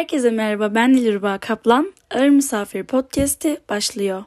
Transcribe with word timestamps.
Herkese 0.00 0.30
merhaba 0.30 0.74
ben 0.74 0.94
Dilruba 0.94 1.38
Kaplan. 1.38 1.92
Ağır 2.10 2.28
Misafir 2.28 2.84
Podcast'i 2.84 3.60
başlıyor. 3.68 4.24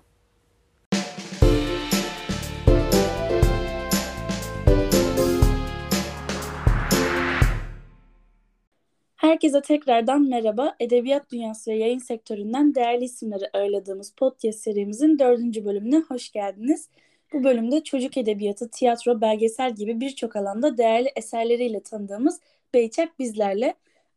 Herkese 9.16 9.62
tekrardan 9.62 10.22
merhaba. 10.30 10.76
Edebiyat 10.80 11.32
dünyası 11.32 11.72
ve 11.72 11.76
yayın 11.76 12.00
sektöründen 12.00 12.76
değerli 12.76 13.04
isimleri 13.04 13.50
ağırladığımız 13.54 14.12
podcast 14.12 14.60
serimizin 14.60 15.20
dördüncü 15.20 15.66
bölümüne 15.66 15.98
hoş 15.98 16.32
geldiniz. 16.32 16.90
Bu 17.34 17.44
bölümde 17.44 17.84
çocuk 17.84 18.18
edebiyatı, 18.18 18.70
tiyatro, 18.70 19.22
belgesel 19.22 19.76
gibi 19.76 20.02
birçok 20.02 20.36
alanda 20.36 20.78
değerli 20.78 21.12
eserleriyle 21.16 21.80
tanıdığımız 21.80 22.40
Beyçak 22.74 23.20
bizlerle. 23.20 23.74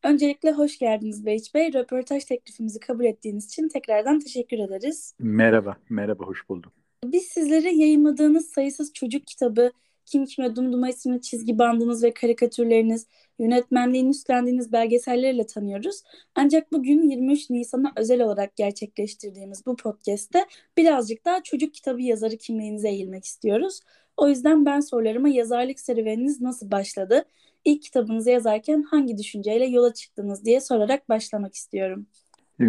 Öncelikle 0.06 0.52
hoş 0.52 0.78
geldiniz 0.78 1.26
Beyç 1.26 1.54
Bey. 1.54 1.72
Röportaj 1.72 2.24
teklifimizi 2.24 2.80
kabul 2.80 3.04
ettiğiniz 3.04 3.46
için 3.46 3.68
tekrardan 3.68 4.18
teşekkür 4.18 4.58
ederiz. 4.58 5.14
Merhaba, 5.18 5.76
merhaba, 5.88 6.24
hoş 6.24 6.48
buldum. 6.48 6.72
Biz 7.04 7.24
sizlere 7.24 7.70
yayınladığınız 7.70 8.48
sayısız 8.48 8.92
çocuk 8.92 9.26
kitabı, 9.26 9.72
Kim 10.04 10.24
Kime 10.24 10.56
Dumduma 10.56 10.88
isimli 10.88 11.20
çizgi 11.20 11.58
bandınız 11.58 12.02
ve 12.02 12.14
karikatürleriniz, 12.14 13.06
yönetmenliğini 13.38 14.10
üstlendiğiniz 14.10 14.72
belgesellerle 14.72 15.46
tanıyoruz. 15.46 16.02
Ancak 16.34 16.72
bugün 16.72 17.10
23 17.10 17.50
Nisan'a 17.50 17.92
özel 17.96 18.22
olarak 18.22 18.56
gerçekleştirdiğimiz 18.56 19.66
bu 19.66 19.76
podcast'te 19.76 20.46
birazcık 20.76 21.24
daha 21.24 21.42
çocuk 21.42 21.74
kitabı 21.74 22.02
yazarı 22.02 22.36
kimliğinize 22.36 22.88
eğilmek 22.88 23.24
istiyoruz. 23.24 23.80
O 24.16 24.28
yüzden 24.28 24.66
ben 24.66 24.80
sorularıma 24.80 25.28
yazarlık 25.28 25.80
serüveniniz 25.80 26.40
nasıl 26.40 26.70
başladı? 26.70 27.24
İlk 27.66 27.82
kitabınızı 27.82 28.30
yazarken 28.30 28.82
hangi 28.82 29.18
düşünceyle 29.18 29.66
yola 29.66 29.94
çıktınız 29.94 30.44
diye 30.44 30.60
sorarak 30.60 31.08
başlamak 31.08 31.54
istiyorum. 31.54 32.06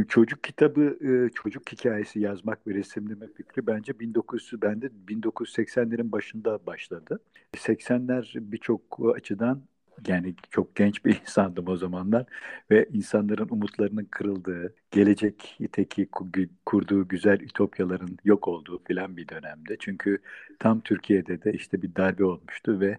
Çocuk 0.07 0.43
kitabı, 0.43 0.97
çocuk 1.35 1.71
hikayesi 1.71 2.19
yazmak 2.19 2.67
ve 2.67 2.73
resimleme 2.73 3.27
fikri 3.27 3.67
bence 3.67 3.99
1900 3.99 4.61
bende 4.61 4.89
1980'lerin 5.07 6.11
başında 6.11 6.65
başladı. 6.65 7.19
80'ler 7.53 8.51
birçok 8.51 8.99
açıdan 9.15 9.61
yani 10.07 10.35
çok 10.49 10.75
genç 10.75 11.05
bir 11.05 11.21
insandım 11.21 11.67
o 11.67 11.77
zamanlar 11.77 12.25
ve 12.71 12.89
insanların 12.93 13.47
umutlarının 13.49 14.07
kırıldığı, 14.11 14.75
gelecek 14.91 15.59
teki 15.71 16.09
kurduğu 16.65 17.07
güzel 17.07 17.39
ütopyaların 17.39 18.17
yok 18.23 18.47
olduğu 18.47 18.83
filan 18.83 19.17
bir 19.17 19.27
dönemde. 19.27 19.77
Çünkü 19.79 20.19
tam 20.59 20.81
Türkiye'de 20.81 21.43
de 21.43 21.53
işte 21.53 21.81
bir 21.81 21.95
darbe 21.95 22.25
olmuştu 22.25 22.79
ve 22.79 22.97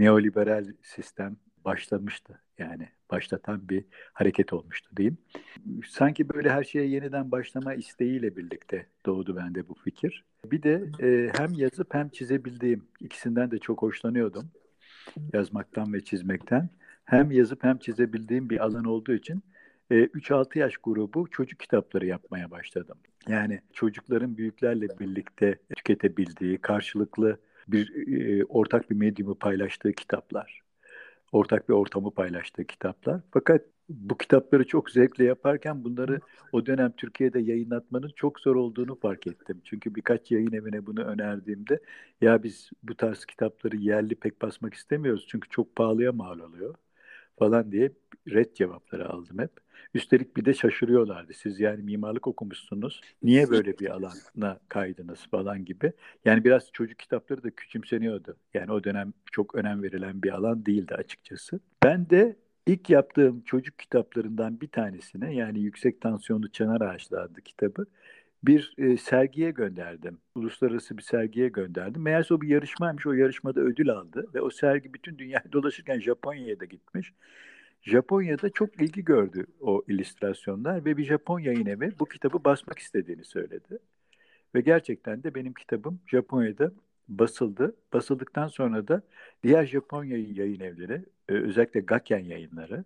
neoliberal 0.00 0.64
sistem 0.82 1.36
başlamıştı. 1.64 2.40
Yani 2.58 2.88
başlatan 3.10 3.68
bir 3.68 3.84
hareket 4.12 4.52
olmuştu 4.52 4.90
diyeyim. 4.96 5.18
Sanki 5.88 6.28
böyle 6.28 6.50
her 6.50 6.64
şeye 6.64 6.86
yeniden 6.86 7.30
başlama 7.30 7.74
isteğiyle 7.74 8.36
birlikte 8.36 8.86
doğdu 9.06 9.36
bende 9.36 9.68
bu 9.68 9.74
fikir. 9.74 10.24
Bir 10.44 10.62
de 10.62 10.84
e, 11.02 11.32
hem 11.38 11.52
yazıp 11.52 11.94
hem 11.94 12.08
çizebildiğim 12.08 12.84
ikisinden 13.00 13.50
de 13.50 13.58
çok 13.58 13.82
hoşlanıyordum. 13.82 14.50
Yazmaktan 15.32 15.92
ve 15.92 16.00
çizmekten. 16.04 16.68
Hem 17.04 17.30
yazıp 17.30 17.64
hem 17.64 17.78
çizebildiğim 17.78 18.50
bir 18.50 18.64
alan 18.64 18.84
olduğu 18.84 19.12
için 19.12 19.42
e, 19.90 19.94
3-6 19.94 20.58
yaş 20.58 20.76
grubu 20.76 21.30
çocuk 21.30 21.60
kitapları 21.60 22.06
yapmaya 22.06 22.50
başladım. 22.50 22.98
Yani 23.28 23.60
çocukların 23.72 24.36
büyüklerle 24.36 24.88
birlikte 25.00 25.58
tüketebildiği, 25.76 26.58
karşılıklı 26.58 27.38
bir 27.72 28.08
e, 28.40 28.44
ortak 28.44 28.90
bir 28.90 28.96
medyumu 28.96 29.34
paylaştığı 29.38 29.92
kitaplar 29.92 30.62
ortak 31.32 31.68
bir 31.68 31.74
ortamı 31.74 32.10
paylaştığı 32.14 32.64
kitaplar. 32.64 33.20
Fakat 33.32 33.62
bu 33.88 34.18
kitapları 34.18 34.66
çok 34.66 34.90
zevkle 34.90 35.24
yaparken 35.24 35.84
bunları 35.84 36.20
o 36.52 36.66
dönem 36.66 36.92
Türkiye'de 36.96 37.40
yayınlatmanın 37.40 38.12
çok 38.16 38.40
zor 38.40 38.56
olduğunu 38.56 38.94
fark 39.00 39.26
ettim. 39.26 39.60
Çünkü 39.64 39.94
birkaç 39.94 40.30
yayın 40.30 40.52
evine 40.52 40.86
bunu 40.86 41.02
önerdiğimde 41.04 41.80
ya 42.20 42.42
biz 42.42 42.70
bu 42.82 42.96
tarz 42.96 43.24
kitapları 43.24 43.76
yerli 43.76 44.14
pek 44.14 44.42
basmak 44.42 44.74
istemiyoruz 44.74 45.26
çünkü 45.28 45.48
çok 45.48 45.76
pahalıya 45.76 46.12
mal 46.12 46.38
oluyor 46.40 46.74
falan 47.38 47.72
diye 47.72 47.92
red 48.28 48.54
cevapları 48.54 49.08
aldım 49.08 49.38
hep. 49.38 49.50
Üstelik 49.94 50.36
bir 50.36 50.44
de 50.44 50.54
şaşırıyorlardı. 50.54 51.32
Siz 51.32 51.60
yani 51.60 51.82
mimarlık 51.82 52.26
okumuşsunuz. 52.26 53.00
Niye 53.22 53.50
böyle 53.50 53.78
bir 53.78 53.90
alana 53.90 54.58
kaydınız 54.68 55.26
falan 55.30 55.64
gibi. 55.64 55.92
Yani 56.24 56.44
biraz 56.44 56.72
çocuk 56.72 56.98
kitapları 56.98 57.42
da 57.42 57.50
küçümseniyordu. 57.50 58.36
Yani 58.54 58.72
o 58.72 58.84
dönem 58.84 59.12
çok 59.32 59.54
önem 59.54 59.82
verilen 59.82 60.22
bir 60.22 60.30
alan 60.30 60.66
değildi 60.66 60.94
açıkçası. 60.94 61.60
Ben 61.84 62.10
de 62.10 62.36
ilk 62.66 62.90
yaptığım 62.90 63.40
çocuk 63.40 63.78
kitaplarından 63.78 64.60
bir 64.60 64.68
tanesine 64.68 65.34
yani 65.34 65.60
Yüksek 65.60 66.00
Tansiyonlu 66.00 66.52
Çanar 66.52 66.80
Ağaçlı 66.80 67.20
adlı 67.20 67.40
kitabı 67.40 67.86
bir 68.42 68.74
e, 68.78 68.96
sergiye 68.96 69.50
gönderdim. 69.50 70.18
Uluslararası 70.34 70.98
bir 70.98 71.02
sergiye 71.02 71.48
gönderdim. 71.48 72.02
Meğerse 72.02 72.34
o 72.34 72.40
bir 72.40 72.48
yarışmaymış. 72.48 73.06
O 73.06 73.12
yarışmada 73.12 73.60
ödül 73.60 73.90
aldı 73.90 74.26
ve 74.34 74.40
o 74.40 74.50
sergi 74.50 74.94
bütün 74.94 75.18
dünyayı 75.18 75.44
dolaşırken 75.52 76.00
Japonya'ya 76.00 76.60
da 76.60 76.64
gitmiş. 76.64 77.12
Japonya'da 77.82 78.50
çok 78.50 78.82
ilgi 78.82 79.04
gördü 79.04 79.46
o 79.60 79.82
illüstrasyonlar 79.88 80.84
ve 80.84 80.96
bir 80.96 81.04
Japon 81.04 81.40
yayın 81.40 81.66
evi 81.66 81.92
bu 81.98 82.04
kitabı 82.06 82.44
basmak 82.44 82.78
istediğini 82.78 83.24
söyledi. 83.24 83.78
Ve 84.54 84.60
gerçekten 84.60 85.22
de 85.22 85.34
benim 85.34 85.54
kitabım 85.54 86.00
Japonya'da 86.06 86.72
basıldı. 87.08 87.76
Basıldıktan 87.92 88.48
sonra 88.48 88.88
da 88.88 89.02
diğer 89.42 89.66
Japonya 89.66 90.16
yayın 90.16 90.60
evleri, 90.60 91.04
e, 91.28 91.32
özellikle 91.32 91.80
Gakken 91.80 92.24
yayınları 92.24 92.84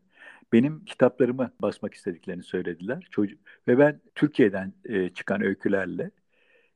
benim 0.53 0.85
kitaplarımı 0.85 1.53
basmak 1.63 1.95
istediklerini 1.95 2.43
söylediler. 2.43 3.09
Çocuk 3.11 3.41
ve 3.69 3.79
ben 3.79 4.01
Türkiye'den 4.15 4.73
e, 4.85 5.09
çıkan 5.09 5.43
öykülerle 5.43 6.11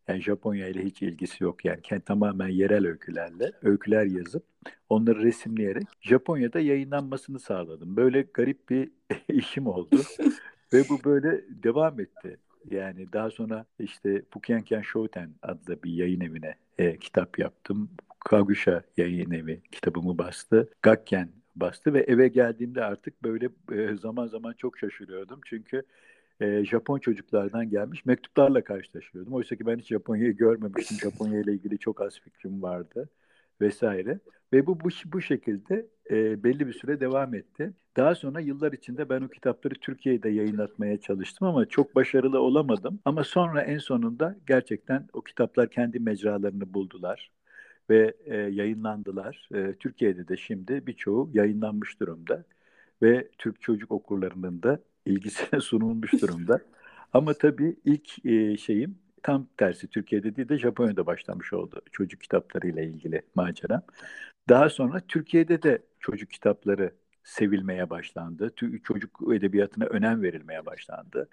yani 0.09 0.21
Japonya 0.23 0.69
ile 0.69 0.85
hiç 0.85 1.03
ilgisi 1.03 1.45
yok 1.45 1.65
yani 1.65 1.83
kendi 1.83 2.05
tamamen 2.05 2.49
yerel 2.49 2.87
öykülerle 2.87 3.53
öyküler 3.63 4.05
yazıp 4.05 4.45
onları 4.89 5.23
resimleyerek 5.23 5.87
Japonya'da 6.01 6.61
yayınlanmasını 6.61 7.39
sağladım. 7.41 7.97
Böyle 7.97 8.23
garip 8.35 8.69
bir 8.71 8.91
işim 9.29 9.67
oldu 9.67 9.97
ve 10.73 10.83
bu 10.89 11.05
böyle 11.05 11.45
devam 11.63 12.01
etti. 12.01 12.37
Yani 12.71 13.13
daha 13.13 13.31
sonra 13.31 13.67
işte 13.79 14.23
Pukyanken 14.23 14.83
Shoten 14.83 15.31
adlı 15.43 15.83
bir 15.83 15.93
yayın 15.93 16.21
evine 16.21 16.55
e, 16.79 16.97
kitap 16.97 17.39
yaptım. 17.39 17.91
Kagusha 18.21 18.83
yayın 18.97 19.31
evi 19.31 19.61
kitabımı 19.73 20.19
bastı. 20.19 20.69
Gakken 20.83 21.29
bastı 21.57 21.95
ve 21.95 22.01
eve 22.01 22.29
geldiğimde 22.29 22.85
artık 22.85 23.23
böyle 23.23 23.49
e, 23.73 23.97
zaman 23.97 24.27
zaman 24.27 24.53
çok 24.53 24.79
şaşırıyordum. 24.79 25.41
Çünkü 25.45 25.83
e, 26.41 26.65
Japon 26.65 26.99
çocuklardan 26.99 27.71
gelmiş 27.71 28.07
mektuplarla 28.07 28.65
karşılaşıyordum. 28.65 29.35
Oysa 29.35 29.57
ki 29.57 29.67
ben 29.67 29.79
hiç 29.79 29.87
Japonya'yı 29.87 30.37
görmemiştim. 30.37 30.99
Japonya 31.03 31.41
ile 31.41 31.53
ilgili 31.53 31.79
çok 31.79 32.01
az 32.03 32.21
fikrim 32.21 32.63
vardı 32.63 33.09
vesaire. 33.61 34.21
Ve 34.53 34.67
bu 34.67 34.81
bu, 34.81 34.89
bu 35.07 35.21
şekilde 35.21 35.87
e, 36.11 36.45
belli 36.45 36.67
bir 36.67 36.73
süre 36.73 37.01
devam 37.01 37.35
etti. 37.35 37.73
Daha 37.97 38.15
sonra 38.15 38.41
yıllar 38.41 38.73
içinde 38.73 39.09
ben 39.09 39.21
o 39.23 39.29
kitapları 39.29 39.75
Türkiye'de 39.75 40.29
yayınlatmaya 40.29 41.01
çalıştım 41.01 41.49
ama 41.49 41.67
çok 41.67 41.95
başarılı 41.95 42.41
olamadım. 42.41 43.01
Ama 43.05 43.25
sonra 43.25 43.63
en 43.63 43.79
sonunda 43.79 44.37
gerçekten 44.47 45.09
o 45.13 45.23
kitaplar 45.23 45.71
kendi 45.71 46.01
mecralarını 46.01 46.75
buldular 46.75 47.31
ve 47.91 48.15
e, 48.25 48.37
yayınlandılar. 48.37 49.49
E, 49.55 49.75
Türkiye'de 49.75 50.29
de 50.29 50.37
şimdi 50.37 50.87
birçoğu 50.87 51.31
yayınlanmış 51.35 52.01
durumda 52.01 52.45
ve 53.03 53.29
Türk 53.39 53.61
çocuk 53.63 53.93
okurlarının 53.93 54.63
da 54.63 54.81
ilgisine 55.09 55.61
sunulmuş 55.63 56.21
durumda. 56.23 56.61
Ama 57.13 57.35
tabii 57.35 57.77
ilk 57.85 58.27
e, 58.27 58.57
şeyim 58.57 58.99
tam 59.23 59.49
tersi 59.57 59.89
Türkiye'de 59.89 60.37
değil 60.37 60.49
de 60.49 60.59
Japonya'da 60.59 61.07
başlamış 61.07 61.53
oldu 61.53 61.83
çocuk 61.93 62.21
kitaplarıyla 62.21 62.83
ilgili 62.83 63.23
macera. 63.35 63.83
Daha 64.49 64.71
sonra 64.71 65.01
Türkiye'de 65.09 65.63
de 65.63 65.83
çocuk 66.01 66.31
kitapları 66.31 66.95
sevilmeye 67.25 67.91
başlandı. 67.91 68.51
Çocuk 68.85 69.21
edebiyatına 69.35 69.85
önem 69.85 70.23
verilmeye 70.23 70.67
başlandı. 70.67 71.29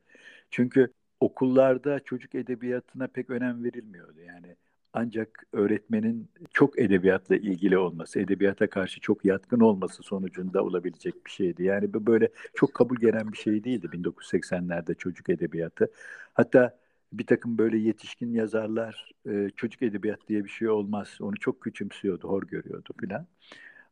Çünkü 0.52 0.94
okullarda 1.20 2.00
çocuk 2.00 2.36
edebiyatına 2.36 3.08
pek 3.08 3.30
önem 3.30 3.64
verilmiyordu. 3.64 4.20
Yani 4.22 4.56
ancak 4.96 5.44
öğretmenin 5.54 6.30
çok 6.54 6.80
edebiyatla 6.80 7.36
ilgili 7.36 7.78
olması, 7.78 8.20
edebiyata 8.20 8.70
karşı 8.70 9.02
çok 9.02 9.26
yatkın 9.26 9.60
olması 9.60 10.04
sonucunda 10.04 10.64
olabilecek 10.64 11.26
bir 11.26 11.32
şeydi. 11.32 11.64
Yani 11.64 11.94
bu 11.94 12.06
böyle 12.08 12.30
çok 12.56 12.74
kabul 12.74 12.96
gelen 12.96 13.32
bir 13.32 13.38
şey 13.38 13.64
değildi 13.64 13.88
1980'lerde 13.94 14.96
çocuk 14.98 15.30
edebiyatı. 15.30 15.92
Hatta 16.34 16.78
bir 17.14 17.26
takım 17.26 17.58
böyle 17.58 17.78
yetişkin 17.78 18.34
yazarlar 18.34 19.12
e, 19.30 19.50
çocuk 19.56 19.82
edebiyat 19.82 20.28
diye 20.28 20.44
bir 20.44 20.50
şey 20.50 20.70
olmaz. 20.70 21.18
Onu 21.22 21.36
çok 21.38 21.62
küçümsüyordu, 21.62 22.28
hor 22.28 22.44
görüyordu 22.44 22.94
filan. 23.02 23.28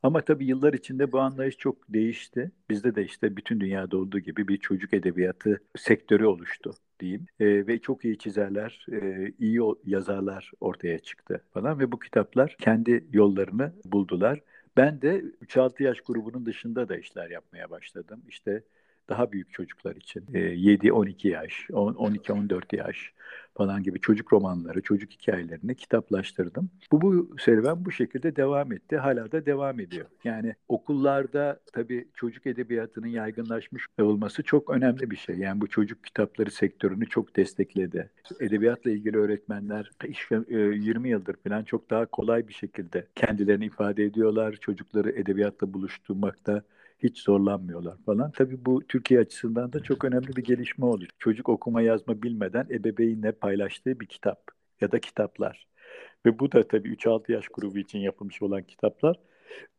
Ama 0.03 0.21
tabii 0.21 0.45
yıllar 0.45 0.73
içinde 0.73 1.11
bu 1.11 1.19
anlayış 1.19 1.57
çok 1.57 1.94
değişti. 1.94 2.51
Bizde 2.69 2.95
de 2.95 3.05
işte 3.05 3.38
bütün 3.38 3.59
dünyada 3.59 3.97
olduğu 3.97 4.19
gibi 4.19 4.47
bir 4.47 4.57
çocuk 4.57 4.94
edebiyatı 4.94 5.63
sektörü 5.77 6.25
oluştu 6.25 6.73
diyeyim. 6.99 7.25
E, 7.39 7.67
ve 7.67 7.79
çok 7.79 8.05
iyi 8.05 8.17
çizerler, 8.17 8.85
e, 8.91 9.31
iyi 9.39 9.59
yazarlar 9.85 10.51
ortaya 10.61 10.99
çıktı 10.99 11.43
falan 11.53 11.79
ve 11.79 11.91
bu 11.91 11.99
kitaplar 11.99 12.55
kendi 12.59 13.07
yollarını 13.11 13.73
buldular. 13.85 14.41
Ben 14.77 15.01
de 15.01 15.23
3-6 15.41 15.83
yaş 15.83 16.01
grubunun 16.01 16.45
dışında 16.45 16.89
da 16.89 16.97
işler 16.97 17.29
yapmaya 17.29 17.69
başladım. 17.69 18.21
İşte 18.29 18.63
daha 19.09 19.31
büyük 19.31 19.53
çocuklar 19.53 19.95
için 19.95 20.25
e, 20.33 20.39
7-12 20.39 21.27
yaş, 21.27 21.69
12-14 21.69 22.75
yaş 22.75 23.13
falan 23.57 23.83
gibi 23.83 24.00
çocuk 24.00 24.33
romanları, 24.33 24.81
çocuk 24.81 25.11
hikayelerini 25.11 25.75
kitaplaştırdım. 25.75 26.69
Bu, 26.91 27.01
bu 27.01 27.38
serüven 27.39 27.85
bu 27.85 27.91
şekilde 27.91 28.35
devam 28.35 28.71
etti. 28.71 28.97
Hala 28.97 29.31
da 29.31 29.45
devam 29.45 29.79
ediyor. 29.79 30.05
Yani 30.23 30.55
okullarda 30.67 31.59
tabii 31.73 32.07
çocuk 32.15 32.45
edebiyatının 32.45 33.07
yaygınlaşmış 33.07 33.85
olması 34.01 34.44
çok 34.44 34.69
önemli 34.69 35.11
bir 35.11 35.15
şey. 35.15 35.35
Yani 35.35 35.61
bu 35.61 35.67
çocuk 35.67 36.03
kitapları 36.03 36.51
sektörünü 36.51 37.05
çok 37.05 37.35
destekledi. 37.35 38.09
Edebiyatla 38.39 38.91
ilgili 38.91 39.17
öğretmenler 39.17 39.91
işte 40.07 40.41
20 40.50 41.09
yıldır 41.09 41.35
falan 41.35 41.63
çok 41.63 41.89
daha 41.89 42.05
kolay 42.05 42.47
bir 42.47 42.53
şekilde 42.53 43.07
kendilerini 43.15 43.65
ifade 43.65 44.03
ediyorlar. 44.03 44.55
Çocukları 44.61 45.09
edebiyatla 45.11 45.73
buluşturmakta 45.73 46.63
hiç 47.03 47.19
zorlanmıyorlar 47.21 47.97
falan. 48.05 48.31
Tabii 48.31 48.65
bu 48.65 48.88
Türkiye 48.88 49.19
açısından 49.19 49.73
da 49.73 49.83
çok 49.83 50.05
önemli 50.05 50.35
bir 50.35 50.44
gelişme 50.44 50.85
oldu. 50.85 51.05
Çocuk 51.19 51.50
okuma 51.50 51.81
yazma 51.81 52.21
bilmeden 52.23 52.67
ebeveynle 52.71 53.31
paylaştığı 53.31 54.00
bir 54.00 54.05
kitap 54.05 54.51
ya 54.81 54.91
da 54.91 55.00
kitaplar. 55.00 55.67
Ve 56.25 56.39
bu 56.39 56.51
da 56.51 56.67
tabii 56.67 56.89
3-6 56.89 57.31
yaş 57.31 57.47
grubu 57.47 57.77
için 57.77 58.00
yapılmış 58.00 58.41
olan 58.41 58.63
kitaplar. 58.63 59.19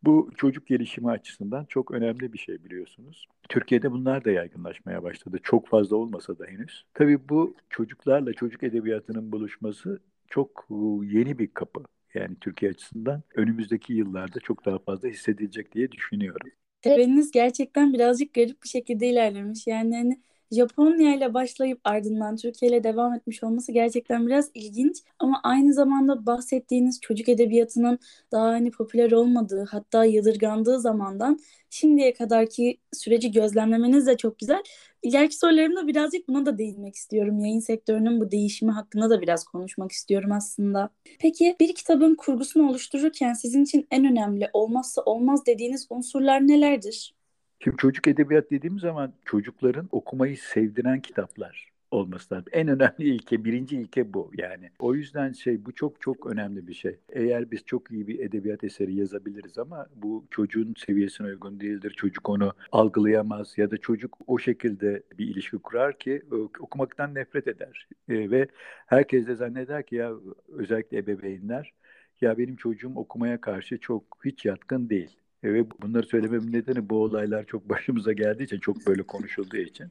Bu 0.02 0.30
çocuk 0.36 0.66
gelişimi 0.66 1.10
açısından 1.10 1.64
çok 1.64 1.90
önemli 1.90 2.32
bir 2.32 2.38
şey 2.38 2.64
biliyorsunuz. 2.64 3.28
Türkiye'de 3.48 3.92
bunlar 3.92 4.24
da 4.24 4.30
yaygınlaşmaya 4.30 5.02
başladı. 5.02 5.38
Çok 5.42 5.68
fazla 5.68 5.96
olmasa 5.96 6.38
da 6.38 6.46
henüz. 6.46 6.84
Tabii 6.94 7.28
bu 7.28 7.56
çocuklarla 7.70 8.32
çocuk 8.32 8.62
edebiyatının 8.62 9.32
buluşması 9.32 10.00
çok 10.28 10.66
yeni 11.02 11.38
bir 11.38 11.46
kapı. 11.46 11.84
Yani 12.14 12.36
Türkiye 12.40 12.70
açısından 12.70 13.22
önümüzdeki 13.34 13.92
yıllarda 13.92 14.40
çok 14.40 14.64
daha 14.64 14.78
fazla 14.78 15.08
hissedilecek 15.08 15.74
diye 15.74 15.92
düşünüyorum 15.92 16.50
serüveniniz 16.84 17.30
gerçekten 17.30 17.92
birazcık 17.94 18.34
garip 18.34 18.62
bir 18.62 18.68
şekilde 18.68 19.08
ilerlemiş. 19.08 19.66
Yani 19.66 19.96
hani 19.96 20.20
Japonya 20.54 21.14
ile 21.14 21.34
başlayıp 21.34 21.80
ardından 21.84 22.36
Türkiye 22.36 22.70
ile 22.70 22.84
devam 22.84 23.14
etmiş 23.14 23.42
olması 23.44 23.72
gerçekten 23.72 24.26
biraz 24.26 24.50
ilginç. 24.54 24.96
Ama 25.18 25.40
aynı 25.42 25.74
zamanda 25.74 26.26
bahsettiğiniz 26.26 27.00
çocuk 27.00 27.28
edebiyatının 27.28 27.98
daha 28.32 28.46
hani 28.46 28.70
popüler 28.70 29.12
olmadığı 29.12 29.64
hatta 29.70 30.04
yadırgandığı 30.04 30.80
zamandan 30.80 31.38
şimdiye 31.70 32.12
kadarki 32.14 32.78
süreci 32.92 33.32
gözlemlemeniz 33.32 34.06
de 34.06 34.16
çok 34.16 34.38
güzel. 34.38 34.62
İleriki 35.02 35.36
sorularımda 35.36 35.86
birazcık 35.86 36.28
buna 36.28 36.46
da 36.46 36.58
değinmek 36.58 36.94
istiyorum. 36.94 37.38
Yayın 37.40 37.60
sektörünün 37.60 38.20
bu 38.20 38.30
değişimi 38.30 38.72
hakkında 38.72 39.10
da 39.10 39.20
biraz 39.20 39.44
konuşmak 39.44 39.92
istiyorum 39.92 40.32
aslında. 40.32 40.90
Peki 41.20 41.56
bir 41.60 41.74
kitabın 41.74 42.14
kurgusunu 42.14 42.68
oluştururken 42.70 43.32
sizin 43.32 43.64
için 43.64 43.86
en 43.90 44.04
önemli 44.04 44.50
olmazsa 44.52 45.02
olmaz 45.02 45.46
dediğiniz 45.46 45.86
unsurlar 45.90 46.48
nelerdir? 46.48 47.14
Şimdi 47.64 47.76
çocuk 47.76 48.08
edebiyat 48.08 48.50
dediğim 48.50 48.78
zaman 48.78 49.12
çocukların 49.24 49.88
okumayı 49.92 50.36
sevdiren 50.36 51.00
kitaplar 51.00 51.68
olması 51.90 52.34
lazım. 52.34 52.46
En 52.52 52.68
önemli 52.68 53.04
ilke, 53.14 53.44
birinci 53.44 53.76
ilke 53.76 54.14
bu 54.14 54.30
yani. 54.38 54.70
O 54.78 54.94
yüzden 54.94 55.32
şey 55.32 55.64
bu 55.66 55.74
çok 55.74 56.00
çok 56.00 56.26
önemli 56.26 56.68
bir 56.68 56.74
şey. 56.74 56.98
Eğer 57.08 57.50
biz 57.50 57.64
çok 57.64 57.90
iyi 57.90 58.06
bir 58.06 58.18
edebiyat 58.18 58.64
eseri 58.64 58.94
yazabiliriz 58.94 59.58
ama 59.58 59.86
bu 59.96 60.26
çocuğun 60.30 60.74
seviyesine 60.86 61.26
uygun 61.26 61.60
değildir. 61.60 61.94
Çocuk 61.96 62.28
onu 62.28 62.52
algılayamaz 62.72 63.58
ya 63.58 63.70
da 63.70 63.76
çocuk 63.76 64.18
o 64.26 64.38
şekilde 64.38 65.02
bir 65.18 65.26
ilişki 65.26 65.58
kurar 65.58 65.98
ki 65.98 66.22
e, 66.32 66.34
okumaktan 66.34 67.14
nefret 67.14 67.48
eder. 67.48 67.88
E, 68.08 68.30
ve 68.30 68.48
herkes 68.86 69.26
de 69.26 69.34
zanneder 69.34 69.86
ki 69.86 69.96
ya 69.96 70.12
özellikle 70.48 70.98
ebeveynler 70.98 71.72
ya 72.20 72.38
benim 72.38 72.56
çocuğum 72.56 72.92
okumaya 72.96 73.40
karşı 73.40 73.78
çok 73.78 74.18
hiç 74.24 74.44
yatkın 74.44 74.88
değil. 74.88 75.16
Ve 75.52 75.70
bunları 75.82 76.06
söylememin 76.06 76.52
nedeni 76.52 76.88
bu 76.88 77.02
olaylar 77.02 77.44
çok 77.44 77.68
başımıza 77.68 78.12
geldiği 78.12 78.42
için, 78.42 78.58
çok 78.58 78.86
böyle 78.86 79.02
konuşulduğu 79.02 79.56
için. 79.56 79.86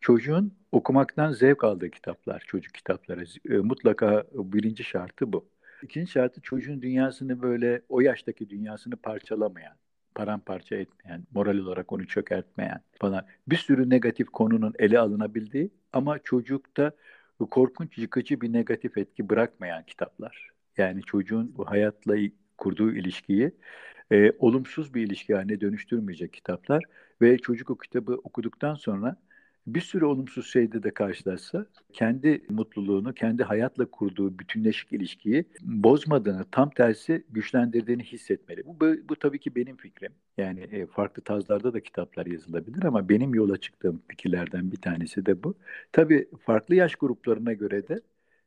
Çocuğun 0.00 0.52
okumaktan 0.72 1.32
zevk 1.32 1.64
aldığı 1.64 1.90
kitaplar, 1.90 2.44
çocuk 2.46 2.74
kitapları. 2.74 3.24
E, 3.50 3.56
mutlaka 3.56 4.24
birinci 4.32 4.84
şartı 4.84 5.32
bu. 5.32 5.48
İkinci 5.82 6.10
şartı 6.10 6.40
çocuğun 6.40 6.82
dünyasını 6.82 7.42
böyle 7.42 7.82
o 7.88 8.00
yaştaki 8.00 8.50
dünyasını 8.50 8.96
parçalamayan, 8.96 9.76
paramparça 10.14 10.76
etmeyen, 10.76 11.26
moral 11.34 11.58
olarak 11.58 11.92
onu 11.92 12.06
çökertmeyen 12.06 12.80
falan. 13.00 13.26
Bir 13.48 13.56
sürü 13.56 13.90
negatif 13.90 14.28
konunun 14.28 14.74
ele 14.78 14.98
alınabildiği 14.98 15.70
ama 15.92 16.18
çocukta 16.18 16.92
korkunç 17.50 17.98
yıkıcı 17.98 18.40
bir 18.40 18.52
negatif 18.52 18.98
etki 18.98 19.28
bırakmayan 19.28 19.84
kitaplar. 19.84 20.50
Yani 20.76 21.02
çocuğun 21.02 21.54
bu 21.56 21.70
hayatla 21.70 22.16
kurduğu 22.58 22.92
ilişkiyi 22.92 23.52
e, 24.14 24.32
olumsuz 24.38 24.94
bir 24.94 25.02
ilişki 25.02 25.34
haline 25.34 25.60
dönüştürmeyecek 25.60 26.32
kitaplar 26.32 26.84
ve 27.22 27.38
çocuk 27.38 27.70
o 27.70 27.76
kitabı 27.76 28.14
okuduktan 28.24 28.74
sonra 28.74 29.16
bir 29.66 29.80
sürü 29.80 30.04
olumsuz 30.04 30.46
şeyde 30.52 30.82
de 30.82 30.90
karşılaşsa 30.94 31.66
kendi 31.92 32.44
mutluluğunu, 32.50 33.14
kendi 33.14 33.42
hayatla 33.44 33.86
kurduğu 33.86 34.38
bütünleşik 34.38 34.92
ilişkiyi 34.92 35.44
bozmadığını, 35.62 36.44
tam 36.50 36.70
tersi 36.70 37.24
güçlendirdiğini 37.30 38.02
hissetmeli. 38.02 38.66
Bu, 38.66 38.80
bu, 38.80 38.94
bu 39.08 39.16
tabii 39.16 39.38
ki 39.40 39.54
benim 39.54 39.76
fikrim. 39.76 40.12
Yani 40.38 40.60
e, 40.60 40.86
farklı 40.86 41.22
tazlarda 41.22 41.72
da 41.72 41.80
kitaplar 41.80 42.26
yazılabilir 42.26 42.84
ama 42.84 43.08
benim 43.08 43.34
yola 43.34 43.56
çıktığım 43.56 44.02
fikirlerden 44.08 44.72
bir 44.72 44.76
tanesi 44.76 45.26
de 45.26 45.42
bu. 45.44 45.54
Tabii 45.92 46.28
farklı 46.46 46.74
yaş 46.74 46.94
gruplarına 46.96 47.52
göre 47.52 47.88
de 47.88 48.00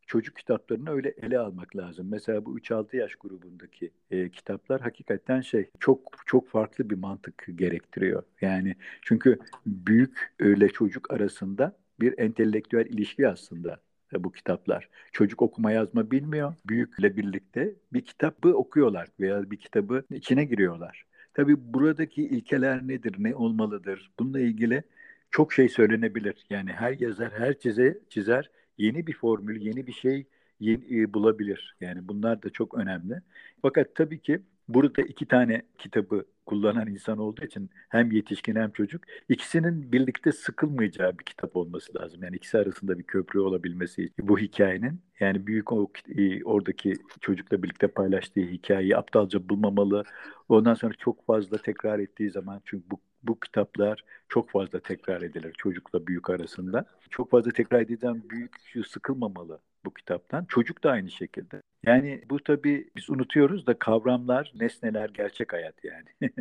çocuk 0.08 0.36
kitaplarını 0.36 0.90
öyle 0.90 1.14
ele 1.22 1.40
almak 1.40 1.76
lazım. 1.76 2.08
Mesela 2.12 2.46
bu 2.46 2.60
3-6 2.60 2.96
yaş 2.98 3.16
grubundaki 3.16 3.92
e, 4.12 4.30
kitaplar 4.30 4.82
hakikaten 4.82 5.42
şey 5.42 5.70
çok 5.80 6.12
çok 6.26 6.50
farklı 6.50 6.90
bir 6.90 6.96
mantık 6.96 7.48
gerektiriyor. 7.56 8.24
Yani 8.42 8.76
çünkü 9.02 9.40
büyük 9.66 10.34
öyle 10.40 10.70
çocuk 10.70 11.12
arasında 11.12 11.78
bir 12.00 12.20
entelektüel 12.20 12.86
ilişki 12.86 13.28
aslında 13.28 13.80
e, 14.14 14.24
bu 14.24 14.32
kitaplar. 14.32 14.90
Çocuk 15.12 15.42
okuma 15.42 15.72
yazma 15.72 16.12
bilmiyor. 16.12 16.54
Büyükle 16.66 17.18
birlikte 17.18 17.76
bir 17.94 18.02
kitabı 18.02 18.54
okuyorlar 18.54 19.08
veya 19.20 19.52
bir 19.52 19.58
kitabı 19.58 20.04
içine 20.12 20.46
giriyorlar. 20.46 21.06
Tabii 21.34 21.74
buradaki 21.74 22.24
ilkeler 22.24 22.88
nedir, 22.88 23.16
ne 23.18 23.36
olmalıdır? 23.36 24.12
Bununla 24.20 24.40
ilgili 24.40 24.84
çok 25.32 25.54
şey 25.54 25.70
söylenebilir. 25.70 26.46
Yani 26.50 26.72
her 26.72 27.00
yazar, 27.00 27.32
her 27.38 27.60
çize, 27.60 28.00
çizer 28.10 28.50
yeni 28.78 29.08
bir 29.08 29.14
formül, 29.14 29.62
yeni 29.62 29.88
bir 29.88 29.94
şey 29.94 30.28
yeni, 30.60 31.02
e, 31.02 31.14
bulabilir. 31.14 31.76
Yani 31.82 32.08
bunlar 32.08 32.44
da 32.44 32.50
çok 32.50 32.74
önemli. 32.78 33.22
Fakat 33.62 33.96
tabii 33.96 34.22
ki 34.22 34.42
burada 34.68 35.02
iki 35.02 35.26
tane 35.26 35.62
kitabı 35.78 36.26
kullanan 36.46 36.88
insan 36.88 37.18
olduğu 37.18 37.46
için 37.46 37.70
hem 37.90 38.12
yetişkin 38.12 38.56
hem 38.56 38.72
çocuk 38.72 39.04
ikisinin 39.30 39.92
birlikte 39.92 40.32
sıkılmayacağı 40.32 41.20
bir 41.20 41.24
kitap 41.26 41.56
olması 41.56 42.00
lazım. 42.00 42.24
Yani 42.24 42.36
ikisi 42.36 42.58
arasında 42.58 43.00
bir 43.00 43.04
köprü 43.04 43.40
olabilmesi 43.40 44.04
için 44.04 44.28
bu 44.28 44.40
hikayenin 44.40 45.02
yani 45.20 45.48
büyük 45.48 45.72
o 45.72 45.92
e, 46.18 46.44
oradaki 46.44 46.94
çocukla 47.22 47.64
birlikte 47.64 47.88
paylaştığı 47.88 48.42
hikayeyi 48.42 48.98
aptalca 48.98 49.50
bulmamalı. 49.50 50.04
Ondan 50.50 50.74
sonra 50.74 50.94
çok 50.94 51.26
fazla 51.26 51.58
tekrar 51.58 52.00
ettiği 52.00 52.32
zaman 52.32 52.62
çünkü 52.66 52.86
bu 52.92 53.00
bu 53.28 53.40
kitaplar 53.40 54.04
çok 54.30 54.50
fazla 54.50 54.80
tekrar 54.80 55.22
edilir 55.22 55.54
çocukla 55.58 56.08
büyük 56.08 56.30
arasında. 56.30 56.86
Çok 57.10 57.32
fazla 57.32 57.52
tekrar 57.52 57.82
edilen 57.82 58.24
büyük 58.30 58.56
sıkılmamalı 58.88 59.60
bu 59.86 59.94
kitaptan. 59.94 60.46
Çocuk 60.46 60.84
da 60.84 60.92
aynı 60.92 61.12
şekilde. 61.12 61.62
Yani 61.86 62.24
bu 62.30 62.44
tabii 62.44 62.90
biz 62.96 63.10
unutuyoruz 63.10 63.68
da 63.68 63.80
kavramlar, 63.80 64.52
nesneler, 64.56 65.10
gerçek 65.10 65.54
hayat 65.54 65.76
yani. 65.84 66.32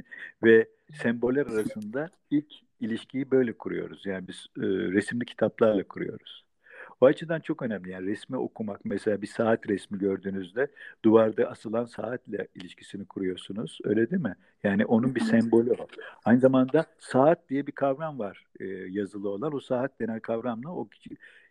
Ve 0.44 0.68
semboller 1.02 1.46
arasında 1.46 2.10
ilk 2.30 2.52
ilişkiyi 2.80 3.30
böyle 3.30 3.52
kuruyoruz. 3.52 4.06
Yani 4.06 4.28
biz 4.28 4.46
e, 4.56 4.62
resimli 4.66 5.24
kitaplarla 5.24 5.84
kuruyoruz. 5.84 6.45
O 7.00 7.06
açıdan 7.06 7.40
çok 7.40 7.62
önemli. 7.62 7.90
Yani 7.90 8.06
resmi 8.06 8.36
okumak 8.36 8.84
mesela 8.84 9.22
bir 9.22 9.26
saat 9.26 9.68
resmi 9.68 9.98
gördüğünüzde 9.98 10.68
duvarda 11.04 11.50
asılan 11.50 11.84
saatle 11.84 12.48
ilişkisini 12.54 13.04
kuruyorsunuz. 13.04 13.78
Öyle 13.84 14.10
değil 14.10 14.22
mi? 14.22 14.36
Yani 14.64 14.86
onun 14.86 15.14
bir 15.14 15.20
sembolü 15.20 15.70
var. 15.70 15.86
Aynı 16.24 16.40
zamanda 16.40 16.86
saat 16.98 17.48
diye 17.48 17.66
bir 17.66 17.72
kavram 17.72 18.18
var 18.18 18.44
e, 18.60 18.64
yazılı 18.66 19.28
olan. 19.28 19.54
O 19.54 19.60
saat 19.60 20.00
denen 20.00 20.20
kavramla 20.20 20.70
o 20.70 20.88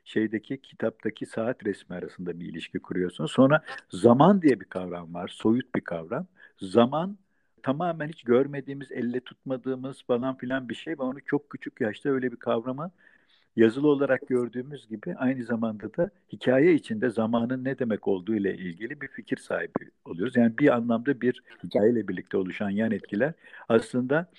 şeydeki 0.05 0.61
kitaptaki 0.61 1.25
saat 1.25 1.65
resmi 1.65 1.95
arasında 1.95 2.39
bir 2.39 2.45
ilişki 2.45 2.79
kuruyorsunuz. 2.79 3.31
Sonra 3.31 3.63
zaman 3.89 4.41
diye 4.41 4.59
bir 4.59 4.65
kavram 4.65 5.13
var. 5.13 5.27
Soyut 5.27 5.75
bir 5.75 5.81
kavram. 5.81 6.27
Zaman 6.57 7.17
tamamen 7.63 8.07
hiç 8.07 8.23
görmediğimiz, 8.23 8.91
elle 8.91 9.19
tutmadığımız 9.19 10.03
falan 10.03 10.37
filan 10.37 10.69
bir 10.69 10.75
şey 10.75 10.93
ve 10.93 11.03
onu 11.03 11.25
çok 11.25 11.49
küçük 11.49 11.81
yaşta 11.81 12.09
öyle 12.09 12.31
bir 12.31 12.37
kavrama 12.37 12.91
yazılı 13.55 13.87
olarak 13.87 14.27
gördüğümüz 14.27 14.87
gibi 14.87 15.15
aynı 15.15 15.43
zamanda 15.43 15.93
da 15.97 16.09
hikaye 16.33 16.73
içinde 16.73 17.09
zamanın 17.09 17.63
ne 17.63 17.79
demek 17.79 18.07
olduğu 18.07 18.35
ile 18.35 18.57
ilgili 18.57 19.01
bir 19.01 19.07
fikir 19.07 19.37
sahibi 19.37 19.91
oluyoruz. 20.05 20.35
Yani 20.35 20.57
bir 20.57 20.75
anlamda 20.75 21.21
bir 21.21 21.43
hikayeyle 21.63 22.07
birlikte 22.07 22.37
oluşan 22.37 22.69
yan 22.69 22.91
etkiler 22.91 23.33
aslında 23.69 24.31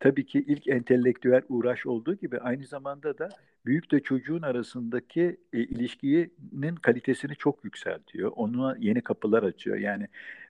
tabii 0.00 0.26
ki 0.26 0.44
ilk 0.48 0.68
entelektüel 0.68 1.42
uğraş 1.48 1.86
olduğu 1.86 2.14
gibi 2.14 2.38
aynı 2.38 2.66
zamanda 2.66 3.18
da 3.18 3.28
büyük 3.66 3.92
de 3.92 4.00
çocuğun 4.00 4.42
arasındaki 4.42 5.36
e, 5.52 5.58
ilişkinin 5.58 6.76
kalitesini 6.76 7.36
çok 7.36 7.64
yükseltiyor. 7.64 8.32
Ona 8.36 8.76
yeni 8.78 9.00
kapılar 9.02 9.42
açıyor. 9.42 9.76
Yani 9.76 10.08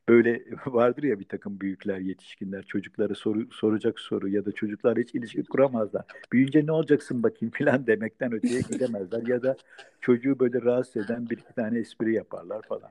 böyle 0.08 0.44
vardır 0.66 1.02
ya 1.02 1.20
bir 1.20 1.24
takım 1.24 1.60
büyükler, 1.60 1.98
yetişkinler 1.98 2.62
çocuklara 2.62 3.14
soru, 3.14 3.50
soracak 3.50 4.00
soru 4.00 4.28
ya 4.28 4.44
da 4.44 4.52
çocuklar 4.52 4.98
hiç 4.98 5.14
ilişki 5.14 5.44
kuramazlar. 5.44 6.04
Büyüyünce 6.32 6.66
ne 6.66 6.72
olacaksın 6.72 7.22
bakayım 7.22 7.52
falan 7.58 7.86
demekten 7.86 8.32
öteye 8.32 8.60
gidemezler 8.60 9.26
ya 9.26 9.42
da 9.42 9.56
çocuğu 10.00 10.38
böyle 10.38 10.62
rahatsız 10.62 11.04
eden 11.04 11.30
bir 11.30 11.38
iki 11.38 11.54
tane 11.54 11.78
espri 11.78 12.14
yaparlar 12.14 12.62
falan. 12.62 12.90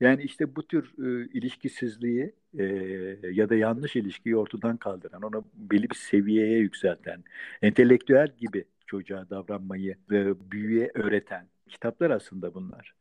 Yani 0.00 0.22
işte 0.22 0.56
bu 0.56 0.66
tür 0.66 0.92
e, 0.98 1.28
ilişkisizliği 1.32 2.32
e, 2.58 2.64
ya 3.32 3.48
da 3.48 3.54
yanlış 3.54 3.96
ilişkiyi 3.96 4.36
ortadan 4.36 4.76
kaldıran, 4.76 5.22
onu 5.22 5.44
belli 5.54 5.90
bir 5.90 5.94
seviyeye 5.94 6.58
yükselten, 6.58 7.24
entelektüel 7.62 8.28
gibi 8.38 8.64
çocuğa 8.88 9.30
davranmayı 9.30 9.96
e, 10.12 10.50
büyüye 10.50 10.90
öğreten 10.94 11.48
kitaplar 11.68 12.10
aslında 12.10 12.54
bunlar. 12.54 12.94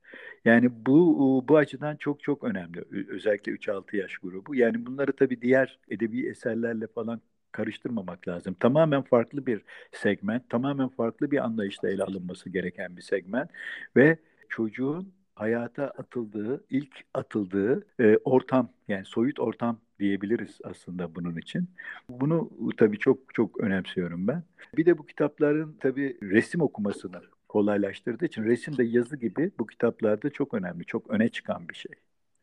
Yani 0.46 0.86
bu 0.86 1.46
bu 1.48 1.58
açıdan 1.58 1.96
çok 1.96 2.24
çok 2.24 2.44
önemli. 2.44 2.84
Özellikle 3.10 3.51
3-6 3.51 3.98
yaş 3.98 4.17
grubu. 4.17 4.56
Yani 4.56 4.86
bunları 4.86 5.13
tabii 5.15 5.41
diğer 5.41 5.79
edebi 5.89 6.27
eserlerle 6.27 6.88
falan 6.88 7.22
karıştırmamak 7.51 8.27
lazım. 8.27 8.53
Tamamen 8.60 9.01
farklı 9.01 9.46
bir 9.46 9.62
segment, 9.91 10.50
tamamen 10.50 10.89
farklı 10.89 11.32
bir 11.32 11.38
anlayışla 11.46 11.89
ele 11.89 12.03
alınması 12.03 12.50
gereken 12.50 12.98
bir 12.98 13.01
segment 13.01 13.51
ve 13.96 14.17
çocuğun 14.50 15.13
hayata 15.39 15.88
atıldığı, 15.88 16.63
ilk 16.70 17.03
atıldığı 17.13 17.86
e, 18.00 18.17
ortam 18.17 18.70
yani 18.88 19.06
soyut 19.06 19.39
ortam 19.39 19.79
diyebiliriz 20.00 20.60
aslında 20.63 21.15
bunun 21.15 21.38
için. 21.38 21.70
Bunu 22.10 22.50
tabii 22.77 23.00
çok 23.00 23.34
çok 23.34 23.60
önemsiyorum 23.60 24.27
ben. 24.27 24.44
Bir 24.77 24.86
de 24.86 24.98
bu 24.98 25.06
kitapların 25.06 25.77
tabii 25.79 26.17
resim 26.22 26.62
okumasını 26.62 27.22
kolaylaştırdığı 27.50 28.25
için 28.25 28.44
resim 28.44 28.77
de 28.77 28.84
yazı 28.84 29.17
gibi 29.17 29.51
bu 29.60 29.67
kitaplarda 29.67 30.29
çok 30.29 30.53
önemli, 30.53 30.86
çok 30.86 31.10
öne 31.10 31.29
çıkan 31.29 31.70
bir 31.70 31.75
şey. 31.75 31.91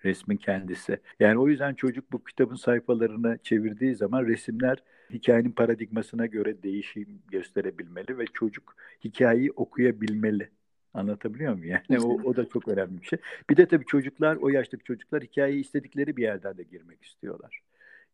Resmin 0.05 0.37
kendisi. 0.37 1.01
Yani 1.21 1.39
o 1.39 1.49
yüzden 1.49 1.75
çocuk 1.75 2.13
bu 2.13 2.25
kitabın 2.25 2.57
sayfalarını 2.57 3.39
çevirdiği 3.43 3.95
zaman 3.95 4.27
resimler 4.27 4.83
hikayenin 5.11 5.53
paradigmasına 5.53 6.27
göre 6.27 6.63
değişim 6.63 7.23
gösterebilmeli 7.31 8.19
ve 8.19 8.25
çocuk 8.35 8.77
hikayeyi 9.05 9.53
okuyabilmeli. 9.53 10.51
Anlatabiliyor 10.95 11.55
muyum? 11.55 11.81
Yani 11.89 12.01
o, 12.01 12.21
o 12.25 12.37
da 12.37 12.49
çok 12.49 12.69
önemli 12.69 13.01
bir 13.01 13.07
şey. 13.07 13.19
Bir 13.51 13.57
de 13.57 13.69
tabii 13.69 13.85
çocuklar, 13.85 14.37
o 14.37 14.49
yaştaki 14.49 14.85
çocuklar 14.85 15.23
hikayeyi 15.23 15.61
istedikleri 15.61 16.17
bir 16.17 16.23
yerden 16.23 16.59
de 16.59 16.63
girmek 16.63 17.05
istiyorlar. 17.05 17.63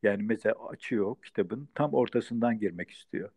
Yani 0.03 0.23
mesela 0.23 0.55
açıyor 0.69 1.17
kitabın 1.25 1.69
tam 1.75 1.95
ortasından 1.95 2.59
girmek 2.59 2.91
istiyor 2.91 3.31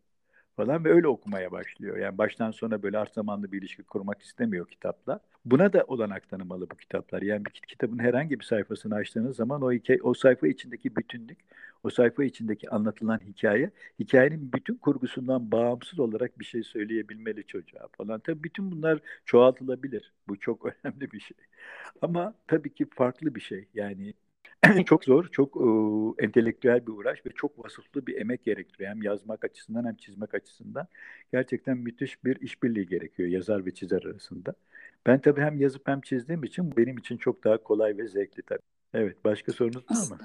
falan 0.56 0.84
ve 0.84 0.92
öyle 0.92 1.08
okumaya 1.08 1.52
başlıyor. 1.52 1.96
Yani 1.96 2.18
baştan 2.18 2.50
sona 2.50 2.82
böyle 2.82 2.98
art 2.98 3.14
zamanlı 3.14 3.52
bir 3.52 3.58
ilişki 3.58 3.82
kurmak 3.82 4.22
istemiyor 4.22 4.68
kitapla. 4.68 5.20
Buna 5.44 5.72
da 5.72 5.84
olanak 5.88 6.28
tanımalı 6.28 6.70
bu 6.70 6.76
kitaplar. 6.76 7.22
Yani 7.22 7.44
bir 7.44 7.52
kitabın 7.68 7.98
herhangi 7.98 8.40
bir 8.40 8.44
sayfasını 8.44 8.94
açtığınız 8.94 9.36
zaman 9.36 9.62
o 9.62 9.72
hikaye, 9.72 9.98
o 10.02 10.14
sayfa 10.14 10.48
içindeki 10.48 10.96
bütünlük, 10.96 11.38
o 11.82 11.90
sayfa 11.90 12.24
içindeki 12.24 12.70
anlatılan 12.70 13.18
hikaye, 13.18 13.70
hikayenin 13.98 14.52
bütün 14.52 14.74
kurgusundan 14.74 15.50
bağımsız 15.52 15.98
olarak 15.98 16.38
bir 16.40 16.44
şey 16.44 16.62
söyleyebilmeli 16.62 17.46
çocuğa 17.46 17.88
falan. 17.98 18.20
Tabii 18.20 18.42
bütün 18.42 18.70
bunlar 18.70 18.98
çoğaltılabilir. 19.24 20.12
Bu 20.28 20.38
çok 20.40 20.66
önemli 20.84 21.12
bir 21.12 21.20
şey. 21.20 21.36
Ama 22.02 22.34
tabii 22.48 22.74
ki 22.74 22.86
farklı 22.94 23.34
bir 23.34 23.40
şey. 23.40 23.68
Yani 23.74 24.14
çok 24.86 25.04
zor, 25.04 25.28
çok 25.32 25.56
e, 26.20 26.24
entelektüel 26.24 26.86
bir 26.86 26.92
uğraş 26.92 27.26
ve 27.26 27.30
çok 27.34 27.64
vasıflı 27.64 28.06
bir 28.06 28.16
emek 28.20 28.44
gerektiriyor. 28.44 28.90
Hem 28.90 29.02
yazmak 29.02 29.44
açısından 29.44 29.84
hem 29.84 29.96
çizmek 29.96 30.34
açısından. 30.34 30.86
Gerçekten 31.32 31.78
müthiş 31.78 32.24
bir 32.24 32.40
işbirliği 32.40 32.86
gerekiyor 32.86 33.28
yazar 33.28 33.66
ve 33.66 33.74
çizer 33.74 34.02
arasında. 34.02 34.54
Ben 35.06 35.20
tabii 35.20 35.40
hem 35.40 35.60
yazıp 35.60 35.88
hem 35.88 36.00
çizdiğim 36.00 36.44
için 36.44 36.76
benim 36.76 36.98
için 36.98 37.16
çok 37.16 37.44
daha 37.44 37.62
kolay 37.62 37.98
ve 37.98 38.08
zevkli 38.08 38.42
tabii. 38.42 38.62
Evet, 38.94 39.24
başka 39.24 39.52
sorunuz 39.52 39.84
var 39.90 40.16
mı? 40.16 40.18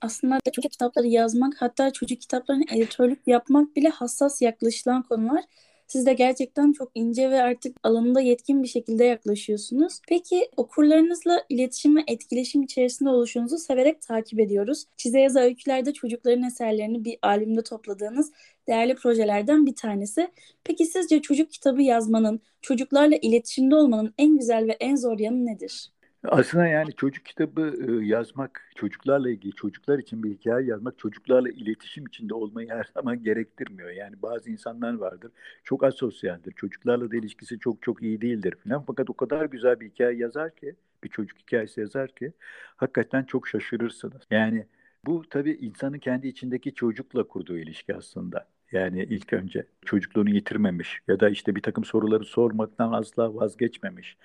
Aslında 0.00 0.38
çocuk 0.52 0.72
kitapları 0.72 1.06
yazmak, 1.06 1.54
hatta 1.58 1.92
çocuk 1.92 2.20
kitaplarını 2.20 2.64
editörlük 2.72 3.26
yapmak 3.26 3.76
bile 3.76 3.88
hassas 3.88 4.42
yaklaşılan 4.42 5.02
konular. 5.02 5.44
Siz 5.86 6.06
de 6.06 6.12
gerçekten 6.14 6.72
çok 6.72 6.90
ince 6.94 7.30
ve 7.30 7.42
artık 7.42 7.76
alanında 7.82 8.20
yetkin 8.20 8.62
bir 8.62 8.68
şekilde 8.68 9.04
yaklaşıyorsunuz. 9.04 10.00
Peki 10.08 10.48
okurlarınızla 10.56 11.42
iletişim 11.48 11.96
ve 11.96 12.00
etkileşim 12.06 12.62
içerisinde 12.62 13.08
oluşunuzu 13.08 13.58
severek 13.58 14.02
takip 14.02 14.40
ediyoruz. 14.40 14.84
Çize 14.96 15.20
Yaza 15.20 15.40
Öyküler'de 15.40 15.92
çocukların 15.92 16.42
eserlerini 16.42 17.04
bir 17.04 17.18
albümde 17.22 17.62
topladığınız 17.62 18.32
değerli 18.68 18.94
projelerden 18.94 19.66
bir 19.66 19.74
tanesi. 19.74 20.30
Peki 20.64 20.86
sizce 20.86 21.22
çocuk 21.22 21.50
kitabı 21.50 21.82
yazmanın, 21.82 22.40
çocuklarla 22.62 23.16
iletişimde 23.22 23.74
olmanın 23.74 24.14
en 24.18 24.38
güzel 24.38 24.68
ve 24.68 24.76
en 24.80 24.96
zor 24.96 25.18
yanı 25.18 25.46
nedir? 25.46 25.90
Aslında 26.24 26.66
yani 26.66 26.92
çocuk 26.96 27.24
kitabı 27.24 27.74
e, 27.88 28.06
yazmak, 28.06 28.70
çocuklarla 28.76 29.30
ilgili, 29.30 29.52
çocuklar 29.52 29.98
için 29.98 30.22
bir 30.22 30.30
hikaye 30.30 30.66
yazmak, 30.66 30.98
çocuklarla 30.98 31.48
iletişim 31.48 32.06
içinde 32.06 32.34
olmayı 32.34 32.68
her 32.70 32.90
zaman 32.94 33.22
gerektirmiyor. 33.22 33.90
Yani 33.90 34.22
bazı 34.22 34.50
insanlar 34.50 34.94
vardır, 34.94 35.32
çok 35.64 35.84
asosyaldir, 35.84 36.52
çocuklarla 36.52 37.10
da 37.10 37.16
ilişkisi 37.16 37.58
çok 37.58 37.82
çok 37.82 38.02
iyi 38.02 38.20
değildir 38.20 38.54
falan. 38.64 38.84
Fakat 38.86 39.10
o 39.10 39.14
kadar 39.14 39.44
güzel 39.46 39.80
bir 39.80 39.90
hikaye 39.90 40.16
yazar 40.18 40.56
ki, 40.56 40.76
bir 41.04 41.08
çocuk 41.08 41.38
hikayesi 41.38 41.80
yazar 41.80 42.14
ki, 42.14 42.32
hakikaten 42.76 43.24
çok 43.24 43.48
şaşırırsınız. 43.48 44.22
Yani 44.30 44.66
bu 45.06 45.22
tabii 45.30 45.52
insanın 45.52 45.98
kendi 45.98 46.28
içindeki 46.28 46.74
çocukla 46.74 47.24
kurduğu 47.28 47.58
ilişki 47.58 47.94
aslında. 47.94 48.48
Yani 48.72 49.02
ilk 49.02 49.32
önce 49.32 49.66
çocukluğunu 49.84 50.30
yitirmemiş 50.30 51.00
ya 51.08 51.20
da 51.20 51.28
işte 51.28 51.56
bir 51.56 51.62
takım 51.62 51.84
soruları 51.84 52.24
sormaktan 52.24 52.92
asla 52.92 53.34
vazgeçmemiş. 53.34 54.16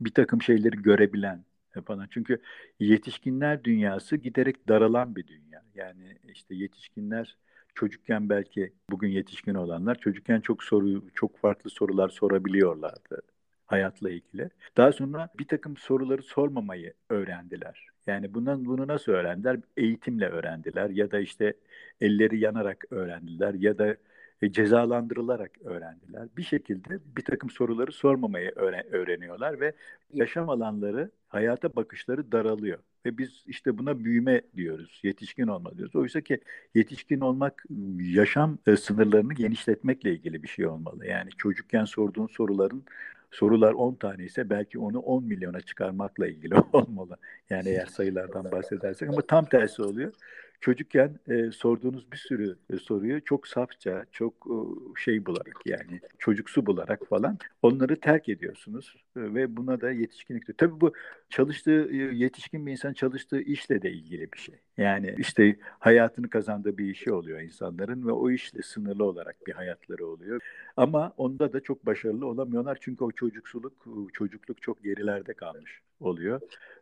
Bir 0.00 0.14
takım 0.14 0.42
şeyleri 0.42 0.76
görebilen 0.76 1.44
falan. 1.84 2.06
Çünkü 2.10 2.42
yetişkinler 2.80 3.64
dünyası 3.64 4.16
giderek 4.16 4.68
daralan 4.68 5.16
bir 5.16 5.26
dünya. 5.26 5.62
Yani 5.74 6.18
işte 6.28 6.54
yetişkinler 6.54 7.36
çocukken 7.74 8.28
belki 8.28 8.72
bugün 8.90 9.08
yetişkin 9.08 9.54
olanlar 9.54 9.94
çocukken 9.94 10.40
çok 10.40 10.64
soru 10.64 11.10
çok 11.14 11.38
farklı 11.38 11.70
sorular 11.70 12.08
sorabiliyorlardı 12.08 13.22
hayatla 13.66 14.10
ilgili. 14.10 14.50
Daha 14.76 14.92
sonra 14.92 15.28
bir 15.38 15.48
takım 15.48 15.76
soruları 15.76 16.22
sormamayı 16.22 16.94
öğrendiler. 17.10 17.86
Yani 18.08 18.34
bundan 18.34 18.64
bunu 18.64 18.86
nasıl 18.86 19.12
öğrendiler? 19.12 19.60
Eğitimle 19.76 20.28
öğrendiler 20.28 20.90
ya 20.90 21.10
da 21.10 21.20
işte 21.20 21.54
elleri 22.00 22.38
yanarak 22.38 22.84
öğrendiler 22.90 23.54
ya 23.54 23.78
da 23.78 23.96
e, 24.42 24.52
cezalandırılarak 24.52 25.50
öğrendiler. 25.64 26.28
Bir 26.36 26.42
şekilde 26.42 26.98
bir 27.16 27.24
takım 27.24 27.50
soruları 27.50 27.92
sormamayı 27.92 28.50
öğreniyorlar 28.92 29.60
ve 29.60 29.72
yaşam 30.12 30.48
alanları, 30.50 31.10
hayata 31.28 31.76
bakışları 31.76 32.32
daralıyor. 32.32 32.78
Ve 33.06 33.18
biz 33.18 33.44
işte 33.46 33.78
buna 33.78 34.04
büyüme 34.04 34.42
diyoruz, 34.56 35.00
yetişkin 35.02 35.46
olma 35.46 35.76
diyoruz. 35.78 35.96
Oysa 35.96 36.20
ki 36.20 36.40
yetişkin 36.74 37.20
olmak 37.20 37.64
yaşam 38.00 38.58
e, 38.66 38.76
sınırlarını 38.76 39.34
genişletmekle 39.34 40.12
ilgili 40.12 40.42
bir 40.42 40.48
şey 40.48 40.66
olmalı. 40.66 41.06
Yani 41.06 41.30
çocukken 41.30 41.84
sorduğun 41.84 42.26
soruların 42.26 42.84
sorular 43.30 43.72
10 43.72 43.94
tane 43.94 44.24
ise 44.24 44.50
belki 44.50 44.78
onu 44.78 44.98
10 44.98 45.24
milyona 45.24 45.60
çıkarmakla 45.60 46.26
ilgili 46.26 46.54
olmalı. 46.72 47.16
Yani 47.50 47.68
eğer 47.68 47.86
sayılardan 47.86 48.52
bahsedersek 48.52 49.08
ama 49.08 49.20
tam 49.20 49.44
tersi 49.44 49.82
oluyor 49.82 50.12
çocukken 50.60 51.18
e, 51.28 51.50
sorduğunuz 51.50 52.12
bir 52.12 52.16
sürü 52.16 52.58
e, 52.72 52.76
soruyu 52.76 53.24
çok 53.24 53.48
safça, 53.48 54.04
çok 54.12 54.34
e, 54.46 54.56
şey 55.00 55.26
bularak 55.26 55.56
yani 55.66 56.00
çocuksu 56.18 56.66
bularak 56.66 57.06
falan 57.08 57.38
onları 57.62 58.00
terk 58.00 58.28
ediyorsunuz 58.28 58.96
e, 59.16 59.20
ve 59.20 59.56
buna 59.56 59.80
da 59.80 59.90
yetişkinlik. 59.90 60.58
Tabii 60.58 60.80
bu 60.80 60.92
çalıştığı 61.30 61.90
e, 61.92 61.96
yetişkin 61.96 62.66
bir 62.66 62.72
insan 62.72 62.92
çalıştığı 62.92 63.40
işle 63.40 63.82
de 63.82 63.90
ilgili 63.90 64.32
bir 64.32 64.38
şey. 64.38 64.54
Yani 64.76 65.14
işte 65.18 65.56
hayatını 65.78 66.30
kazandığı 66.30 66.78
bir 66.78 66.86
işi 66.86 67.12
oluyor 67.12 67.40
insanların 67.40 68.06
ve 68.06 68.12
o 68.12 68.30
işle 68.30 68.62
sınırlı 68.62 69.04
olarak 69.04 69.46
bir 69.46 69.52
hayatları 69.52 70.06
oluyor. 70.06 70.40
Ama 70.78 71.12
onda 71.16 71.52
da 71.52 71.60
çok 71.60 71.86
başarılı 71.86 72.26
olamıyorlar 72.26 72.78
çünkü 72.80 73.04
o 73.04 73.10
çocuksuluk, 73.12 73.72
çocukluk 74.12 74.62
çok 74.62 74.84
gerilerde 74.84 75.34
kalmış 75.34 75.80
oluyor 76.00 76.40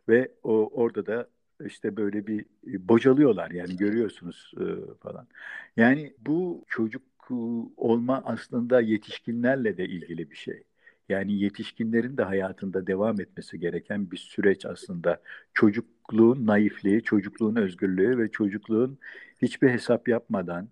ve 0.09 0.31
o 0.43 0.69
orada 0.73 1.05
da 1.05 1.27
işte 1.65 1.97
böyle 1.97 2.27
bir 2.27 2.41
e, 2.41 2.87
bocalıyorlar 2.87 3.51
yani 3.51 3.77
görüyorsunuz 3.77 4.53
e, 4.57 4.65
falan. 5.03 5.27
Yani 5.77 6.13
bu 6.19 6.65
çocuk 6.67 7.01
olma 7.77 8.21
aslında 8.25 8.81
yetişkinlerle 8.81 9.77
de 9.77 9.85
ilgili 9.85 10.31
bir 10.31 10.35
şey. 10.35 10.63
Yani 11.09 11.39
yetişkinlerin 11.39 12.17
de 12.17 12.23
hayatında 12.23 12.87
devam 12.87 13.21
etmesi 13.21 13.59
gereken 13.59 14.11
bir 14.11 14.17
süreç 14.17 14.65
aslında. 14.65 15.21
Çocukluğun 15.53 16.47
naifliği, 16.47 17.03
çocukluğun 17.03 17.55
özgürlüğü 17.55 18.17
ve 18.17 18.31
çocukluğun 18.31 18.97
hiçbir 19.41 19.69
hesap 19.69 20.07
yapmadan 20.07 20.69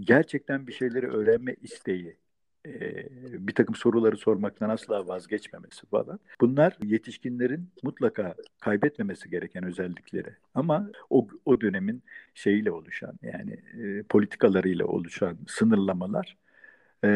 gerçekten 0.00 0.66
bir 0.66 0.72
şeyleri 0.72 1.08
öğrenme 1.08 1.56
isteği 1.62 2.16
bir 3.38 3.54
takım 3.54 3.74
soruları 3.74 4.16
sormaktan 4.16 4.70
asla 4.70 5.06
vazgeçmemesi 5.06 5.86
falan. 5.86 6.20
Bunlar 6.40 6.76
yetişkinlerin 6.84 7.68
mutlaka 7.82 8.34
kaybetmemesi 8.60 9.30
gereken 9.30 9.64
özellikleri. 9.64 10.30
Ama 10.54 10.90
o, 11.10 11.28
o 11.44 11.60
dönemin 11.60 12.02
şeyiyle 12.34 12.70
oluşan 12.70 13.18
yani 13.22 13.52
e, 13.82 14.02
politikalarıyla 14.02 14.86
oluşan 14.86 15.38
sınırlamalar 15.46 16.36
e, 17.04 17.08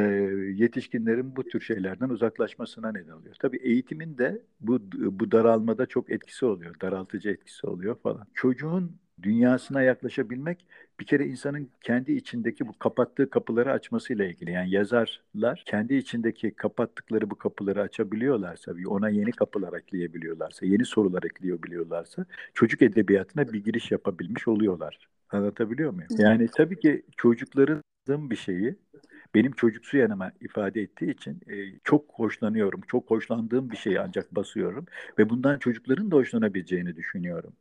yetişkinlerin 0.54 1.37
bu 1.37 1.45
tür 1.45 1.61
şeylerden 1.61 2.09
uzaklaşmasına 2.09 2.92
neden 2.92 3.12
oluyor. 3.12 3.35
Tabii 3.40 3.57
eğitimin 3.57 4.19
de 4.19 4.42
bu 4.61 4.80
bu 4.92 5.33
daralmada 5.33 5.87
çok 5.87 6.11
etkisi 6.11 6.47
oluyor, 6.47 6.80
daraltıcı 6.80 7.30
etkisi 7.30 7.66
oluyor 7.66 7.97
falan. 8.02 8.26
Çocuğun 8.35 8.97
dünyasına 9.23 9.83
yaklaşabilmek 9.83 10.67
bir 11.00 11.05
kere 11.05 11.27
insanın 11.27 11.69
kendi 11.81 12.12
içindeki 12.12 12.69
bu 12.69 12.79
kapattığı 12.79 13.31
kapıları 13.31 13.73
açmasıyla 13.73 14.25
ilgili. 14.25 14.50
Yani 14.50 14.71
yazarlar 14.71 15.62
kendi 15.67 15.95
içindeki 15.95 16.50
kapattıkları 16.50 17.31
bu 17.31 17.35
kapıları 17.35 17.83
açabiliyorlarsa, 17.83 18.73
ona 18.87 19.09
yeni 19.09 19.33
kapılar 19.33 19.73
ekleyebiliyorlarsa, 19.73 20.67
yeni 20.67 20.85
sorular 20.85 21.23
ekleyebiliyorlarsa 21.23 22.25
çocuk 22.55 22.83
edebiyatına 22.83 23.53
bir 23.53 23.65
giriş 23.65 23.91
yapabilmiş 23.91 24.49
oluyorlar. 24.49 25.09
Anlatabiliyor 25.31 25.93
muyum? 25.93 26.09
Yani 26.19 26.49
tabii 26.57 26.81
ki 26.81 27.03
çocukların 27.17 27.83
bir 28.09 28.37
şeyi 28.37 28.77
benim 29.35 29.53
çocuksu 29.53 29.97
yanıma 29.97 30.33
ifade 30.41 30.81
ettiği 30.81 31.11
için 31.11 31.41
e, 31.49 31.79
çok 31.85 32.05
hoşlanıyorum. 32.11 32.81
Çok 32.89 33.11
hoşlandığım 33.11 33.71
bir 33.71 33.77
şeyi 33.77 34.00
ancak 34.00 34.35
basıyorum 34.35 34.87
ve 35.19 35.31
bundan 35.31 35.59
çocukların 35.59 36.11
da 36.11 36.17
hoşlanabileceğini 36.17 36.97
düşünüyorum. 36.97 37.53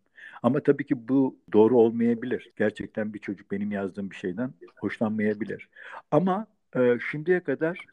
Ama 0.44 0.64
tabii 0.64 0.86
ki 0.86 1.08
bu 1.10 1.40
doğru 1.54 1.78
olmayabilir. 1.80 2.52
Gerçekten 2.58 3.14
bir 3.14 3.20
çocuk 3.20 3.52
benim 3.52 3.72
yazdığım 3.72 4.12
bir 4.12 4.16
şeyden 4.16 4.54
hoşlanmayabilir. 4.80 5.70
Ama 6.12 6.48
e, 6.76 6.98
şimdiye 7.12 7.44
kadar 7.44 7.86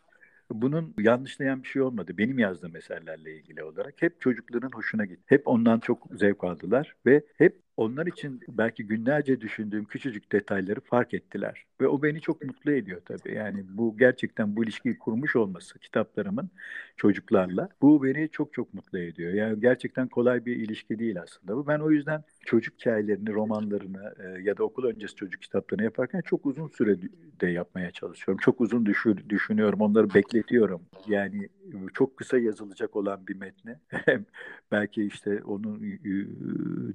bunun 0.50 0.94
yanlışlayan 1.00 1.62
bir 1.62 1.68
şey 1.68 1.82
olmadı. 1.82 2.18
Benim 2.18 2.38
yazdığım 2.38 2.76
eserlerle 2.76 3.36
ilgili 3.36 3.62
olarak 3.64 4.02
hep 4.02 4.20
çocukların 4.20 4.70
hoşuna 4.70 5.04
gitti. 5.06 5.22
Hep 5.26 5.48
ondan 5.48 5.80
çok 5.80 6.08
zevk 6.12 6.44
aldılar 6.44 6.96
ve 7.06 7.22
hep 7.38 7.62
onlar 7.76 8.06
için 8.06 8.40
belki 8.48 8.86
günlerce 8.86 9.40
düşündüğüm 9.40 9.84
küçücük 9.84 10.32
detayları 10.32 10.80
fark 10.80 11.14
ettiler. 11.14 11.66
Ve 11.80 11.88
o 11.88 12.02
beni 12.02 12.20
çok 12.20 12.44
mutlu 12.44 12.72
ediyor 12.72 13.00
tabii. 13.04 13.34
Yani 13.34 13.64
bu 13.68 13.96
gerçekten 13.98 14.56
bu 14.56 14.64
ilişkiyi 14.64 14.98
kurmuş 14.98 15.36
olması 15.36 15.78
kitaplarımın 15.78 16.50
çocuklarla 16.96 17.68
bu 17.82 18.04
beni 18.04 18.28
çok 18.28 18.52
çok 18.52 18.74
mutlu 18.74 18.98
ediyor. 18.98 19.32
Yani 19.32 19.60
gerçekten 19.60 20.08
kolay 20.08 20.44
bir 20.46 20.56
ilişki 20.56 20.98
değil 20.98 21.22
aslında 21.22 21.56
bu. 21.56 21.66
Ben 21.66 21.78
o 21.78 21.90
yüzden 21.90 22.24
çocuk 22.44 22.74
hikayelerini, 22.74 23.32
romanlarını 23.32 24.14
e, 24.18 24.42
ya 24.42 24.56
da 24.56 24.64
okul 24.64 24.84
öncesi 24.84 25.14
çocuk 25.14 25.42
kitaplarını 25.42 25.84
yaparken 25.84 26.20
çok 26.20 26.46
uzun 26.46 26.68
sürede 26.68 27.46
yapmaya 27.46 27.90
çalışıyorum. 27.90 28.40
Çok 28.42 28.60
uzun 28.60 28.86
düşür, 28.86 29.28
düşünüyorum, 29.28 29.80
onları 29.80 30.14
bekletiyorum. 30.14 30.82
Yani 31.08 31.48
çok 31.94 32.16
kısa 32.16 32.38
yazılacak 32.38 32.96
olan 32.96 33.26
bir 33.26 33.36
metni 33.36 33.76
belki 34.72 35.04
işte 35.04 35.42
onu 35.44 35.80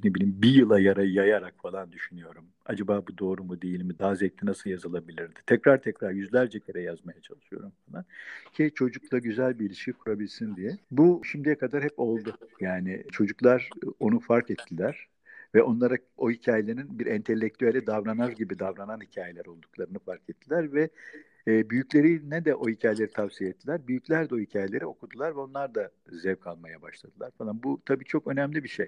ne 0.03 0.13
bileyim 0.13 0.41
bir 0.41 0.53
yıla 0.53 0.79
yara 0.79 1.03
yayarak 1.03 1.53
falan 1.61 1.91
düşünüyorum. 1.91 2.45
Acaba 2.65 3.07
bu 3.07 3.17
doğru 3.17 3.43
mu 3.43 3.61
değil 3.61 3.81
mi? 3.81 3.99
Daha 3.99 4.15
zevkli 4.15 4.45
nasıl 4.47 4.69
yazılabilirdi? 4.69 5.39
Tekrar 5.45 5.81
tekrar 5.81 6.11
yüzlerce 6.11 6.59
kere 6.59 6.81
yazmaya 6.81 7.21
çalışıyorum 7.21 7.71
falan. 7.91 8.05
Ki 8.53 8.71
çocukla 8.75 9.17
güzel 9.17 9.59
bir 9.59 9.65
ilişki 9.65 9.93
kurabilsin 9.93 10.55
diye. 10.55 10.77
Bu 10.91 11.21
şimdiye 11.25 11.57
kadar 11.57 11.83
hep 11.83 11.99
oldu. 11.99 12.37
Yani 12.59 13.03
çocuklar 13.11 13.69
onu 13.99 14.19
fark 14.19 14.51
ettiler 14.51 15.07
ve 15.55 15.63
onlara 15.63 15.97
o 16.17 16.31
hikayelerin 16.31 16.99
bir 16.99 17.05
entelektüele 17.05 17.87
davranar 17.87 18.29
gibi 18.29 18.59
davranan 18.59 19.01
hikayeler 19.01 19.45
olduklarını 19.45 19.99
fark 19.99 20.29
ettiler 20.29 20.73
ve 20.73 20.89
e, 21.47 21.69
büyüklerine 21.69 22.45
de 22.45 22.55
o 22.55 22.69
hikayeleri 22.69 23.11
tavsiye 23.11 23.49
ettiler. 23.49 23.87
Büyükler 23.87 24.29
de 24.29 24.35
o 24.35 24.39
hikayeleri 24.39 24.85
okudular 24.85 25.35
ve 25.35 25.39
onlar 25.39 25.75
da 25.75 25.91
zevk 26.11 26.47
almaya 26.47 26.81
başladılar 26.81 27.31
falan. 27.37 27.63
Bu 27.63 27.81
tabii 27.85 28.05
çok 28.05 28.27
önemli 28.27 28.63
bir 28.63 28.69
şey. 28.69 28.87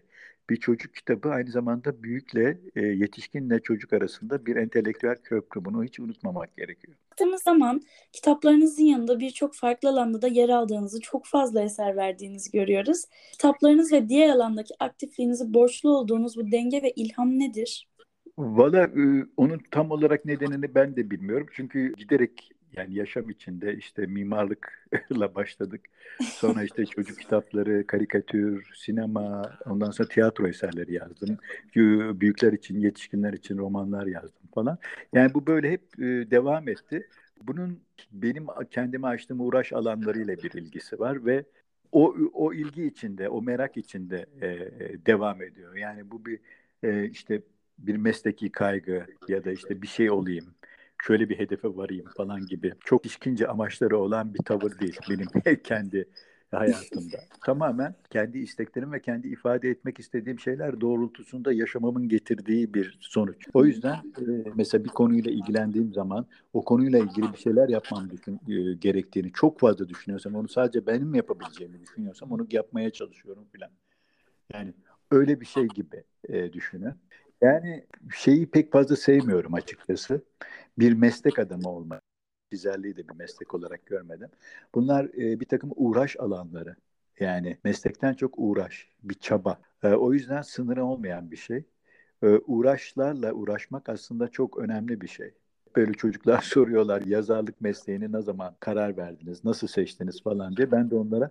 Bir 0.49 0.55
çocuk 0.55 0.95
kitabı 0.95 1.29
aynı 1.29 1.51
zamanda 1.51 2.03
büyükle, 2.03 2.57
e, 2.75 2.81
yetişkinle 2.81 3.59
çocuk 3.59 3.93
arasında 3.93 4.45
bir 4.45 4.55
entelektüel 4.55 5.15
köprü. 5.23 5.65
Bunu 5.65 5.83
hiç 5.83 5.99
unutmamak 5.99 6.57
gerekiyor. 6.57 6.97
Baktığımız 7.11 7.43
zaman 7.43 7.81
kitaplarınızın 8.11 8.83
yanında 8.83 9.19
birçok 9.19 9.55
farklı 9.55 9.89
alanda 9.89 10.21
da 10.21 10.27
yer 10.27 10.49
aldığınızı, 10.49 11.01
çok 11.01 11.25
fazla 11.25 11.61
eser 11.61 11.95
verdiğinizi 11.95 12.51
görüyoruz. 12.51 13.05
Kitaplarınız 13.31 13.91
ve 13.91 14.09
diğer 14.09 14.29
alandaki 14.29 14.73
aktifliğinizi 14.79 15.53
borçlu 15.53 15.97
olduğunuz 15.97 16.37
bu 16.37 16.51
denge 16.51 16.81
ve 16.81 16.91
ilham 16.91 17.39
nedir? 17.39 17.87
Valla 18.37 18.83
e, 18.83 19.25
onun 19.37 19.61
tam 19.71 19.91
olarak 19.91 20.25
nedenini 20.25 20.75
ben 20.75 20.95
de 20.95 21.09
bilmiyorum. 21.11 21.47
Çünkü 21.53 21.93
giderek 21.93 22.51
yani 22.77 22.95
yaşam 22.95 23.29
içinde 23.29 23.75
işte 23.75 24.05
mimarlıkla 24.05 25.35
başladık. 25.35 25.81
Sonra 26.21 26.63
işte 26.63 26.85
çocuk 26.85 27.19
kitapları, 27.19 27.87
karikatür, 27.87 28.71
sinema, 28.75 29.41
ondan 29.65 29.91
sonra 29.91 30.09
tiyatro 30.09 30.47
eserleri 30.47 30.93
yazdım. 30.93 31.37
Büyükler 32.19 32.53
için, 32.53 32.79
yetişkinler 32.79 33.33
için 33.33 33.57
romanlar 33.57 34.05
yazdım 34.05 34.47
falan. 34.55 34.77
Yani 35.13 35.33
bu 35.33 35.47
böyle 35.47 35.71
hep 35.71 35.99
e, 35.99 36.31
devam 36.31 36.67
etti. 36.67 37.07
Bunun 37.41 37.79
benim 38.11 38.45
kendime 38.71 39.07
açtığım 39.07 39.41
uğraş 39.41 39.73
alanlarıyla 39.73 40.37
bir 40.43 40.51
ilgisi 40.51 40.99
var 40.99 41.25
ve 41.25 41.45
o 41.91 42.15
o 42.33 42.53
ilgi 42.53 42.85
içinde, 42.85 43.29
o 43.29 43.41
merak 43.41 43.77
içinde 43.77 44.25
e, 44.41 44.47
devam 45.05 45.41
ediyor. 45.41 45.75
Yani 45.75 46.11
bu 46.11 46.25
bir 46.25 46.39
e, 46.83 47.09
işte 47.09 47.41
bir 47.87 47.95
mesleki 47.95 48.51
kaygı 48.51 49.05
ya 49.27 49.45
da 49.45 49.51
işte 49.51 49.81
bir 49.81 49.87
şey 49.87 50.11
olayım, 50.11 50.45
şöyle 51.03 51.29
bir 51.29 51.39
hedefe 51.39 51.67
varayım 51.67 52.05
falan 52.17 52.45
gibi 52.45 52.73
çok 52.85 53.05
işkince 53.05 53.47
amaçları 53.47 53.97
olan 53.97 54.33
bir 54.33 54.43
tavır 54.43 54.79
değil 54.79 54.97
benim 55.09 55.57
kendi 55.63 56.07
hayatımda. 56.51 57.17
Tamamen 57.45 57.95
kendi 58.09 58.39
isteklerim 58.39 58.91
ve 58.91 59.01
kendi 59.01 59.27
ifade 59.27 59.69
etmek 59.69 59.99
istediğim 59.99 60.39
şeyler 60.39 60.81
doğrultusunda 60.81 61.53
yaşamamın 61.53 62.09
getirdiği 62.09 62.73
bir 62.73 62.97
sonuç. 63.01 63.47
O 63.53 63.65
yüzden 63.65 63.93
e, 63.93 64.51
mesela 64.55 64.83
bir 64.83 64.89
konuyla 64.89 65.31
ilgilendiğim 65.31 65.93
zaman 65.93 66.25
o 66.53 66.63
konuyla 66.65 66.99
ilgili 66.99 67.33
bir 67.33 67.37
şeyler 67.37 67.69
yapmam 67.69 68.09
düşün, 68.09 68.39
e, 68.49 68.73
gerektiğini 68.73 69.31
çok 69.31 69.59
fazla 69.59 69.89
düşünüyorsam, 69.89 70.35
onu 70.35 70.47
sadece 70.47 70.87
benim 70.87 71.15
yapabileceğimi 71.15 71.81
düşünüyorsam 71.81 72.31
onu 72.31 72.47
yapmaya 72.51 72.89
çalışıyorum 72.89 73.45
filan. 73.51 73.69
Yani 74.53 74.73
öyle 75.11 75.41
bir 75.41 75.45
şey 75.45 75.67
gibi 75.67 76.03
e, 76.29 76.53
düşünün. 76.53 76.93
Yani 77.43 77.85
şeyi 78.15 78.51
pek 78.51 78.71
fazla 78.71 78.95
sevmiyorum 78.95 79.53
açıkçası. 79.53 80.21
Bir 80.79 80.93
meslek 80.93 81.39
adamı 81.39 81.69
olmak. 81.69 82.03
Çizerliği 82.51 82.97
de 82.97 83.09
bir 83.09 83.15
meslek 83.15 83.55
olarak 83.55 83.85
görmedim. 83.85 84.29
Bunlar 84.75 85.05
e, 85.05 85.39
bir 85.39 85.45
takım 85.45 85.71
uğraş 85.75 86.17
alanları. 86.19 86.75
Yani 87.19 87.57
meslekten 87.63 88.13
çok 88.13 88.33
uğraş, 88.37 88.89
bir 89.03 89.15
çaba. 89.15 89.61
E, 89.83 89.87
o 89.89 90.13
yüzden 90.13 90.41
sınırı 90.41 90.85
olmayan 90.85 91.31
bir 91.31 91.37
şey. 91.37 91.65
E, 92.23 92.27
uğraşlarla 92.27 93.33
uğraşmak 93.33 93.89
aslında 93.89 94.29
çok 94.29 94.57
önemli 94.59 95.01
bir 95.01 95.07
şey. 95.07 95.33
Böyle 95.75 95.93
çocuklar 95.93 96.41
soruyorlar 96.43 97.01
yazarlık 97.01 97.61
mesleğini 97.61 98.11
ne 98.11 98.21
zaman 98.21 98.55
karar 98.59 98.97
verdiniz, 98.97 99.45
nasıl 99.45 99.67
seçtiniz 99.67 100.23
falan 100.23 100.57
diye. 100.57 100.71
Ben 100.71 100.91
de 100.91 100.95
onlara 100.95 101.29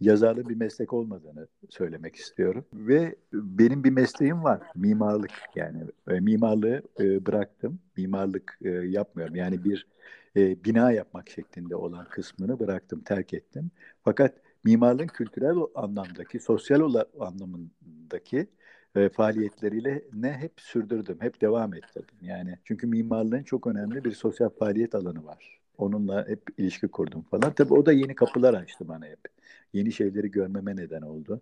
yazarlığın 0.00 0.48
bir 0.48 0.54
meslek 0.54 0.92
olmadığını 0.92 1.46
söylemek 1.68 2.16
istiyorum. 2.16 2.64
Ve 2.74 3.16
benim 3.32 3.84
bir 3.84 3.90
mesleğim 3.90 4.44
var. 4.44 4.60
Mimarlık 4.74 5.32
yani. 5.54 5.82
E, 6.08 6.20
mimarlığı 6.20 6.82
e, 7.00 7.26
bıraktım. 7.26 7.78
Mimarlık 7.96 8.58
e, 8.62 8.68
yapmıyorum. 8.68 9.36
Yani 9.36 9.64
bir 9.64 9.86
e, 10.36 10.64
bina 10.64 10.92
yapmak 10.92 11.30
şeklinde 11.30 11.76
olan 11.76 12.04
kısmını 12.04 12.60
bıraktım, 12.60 13.00
terk 13.00 13.34
ettim. 13.34 13.70
Fakat 14.04 14.34
mimarlığın 14.64 15.06
kültürel 15.06 15.56
anlamdaki, 15.74 16.40
sosyal 16.40 16.94
anlamındaki 17.20 18.46
e, 18.96 19.08
faaliyetleriyle 19.08 20.02
ne 20.12 20.32
hep 20.32 20.52
sürdürdüm, 20.60 21.16
hep 21.20 21.40
devam 21.40 21.74
ettirdim. 21.74 22.16
Yani 22.20 22.58
çünkü 22.64 22.86
mimarlığın 22.86 23.42
çok 23.42 23.66
önemli 23.66 24.04
bir 24.04 24.12
sosyal 24.12 24.48
faaliyet 24.48 24.94
alanı 24.94 25.24
var. 25.24 25.60
Onunla 25.78 26.28
hep 26.28 26.42
ilişki 26.58 26.88
kurdum 26.88 27.22
falan. 27.22 27.52
Tabii 27.52 27.74
o 27.74 27.86
da 27.86 27.92
yeni 27.92 28.14
kapılar 28.14 28.54
açtı 28.54 28.88
bana 28.88 29.06
hep 29.06 29.20
yeni 29.72 29.92
şeyleri 29.92 30.30
görmeme 30.30 30.76
neden 30.76 31.02
oldu 31.02 31.40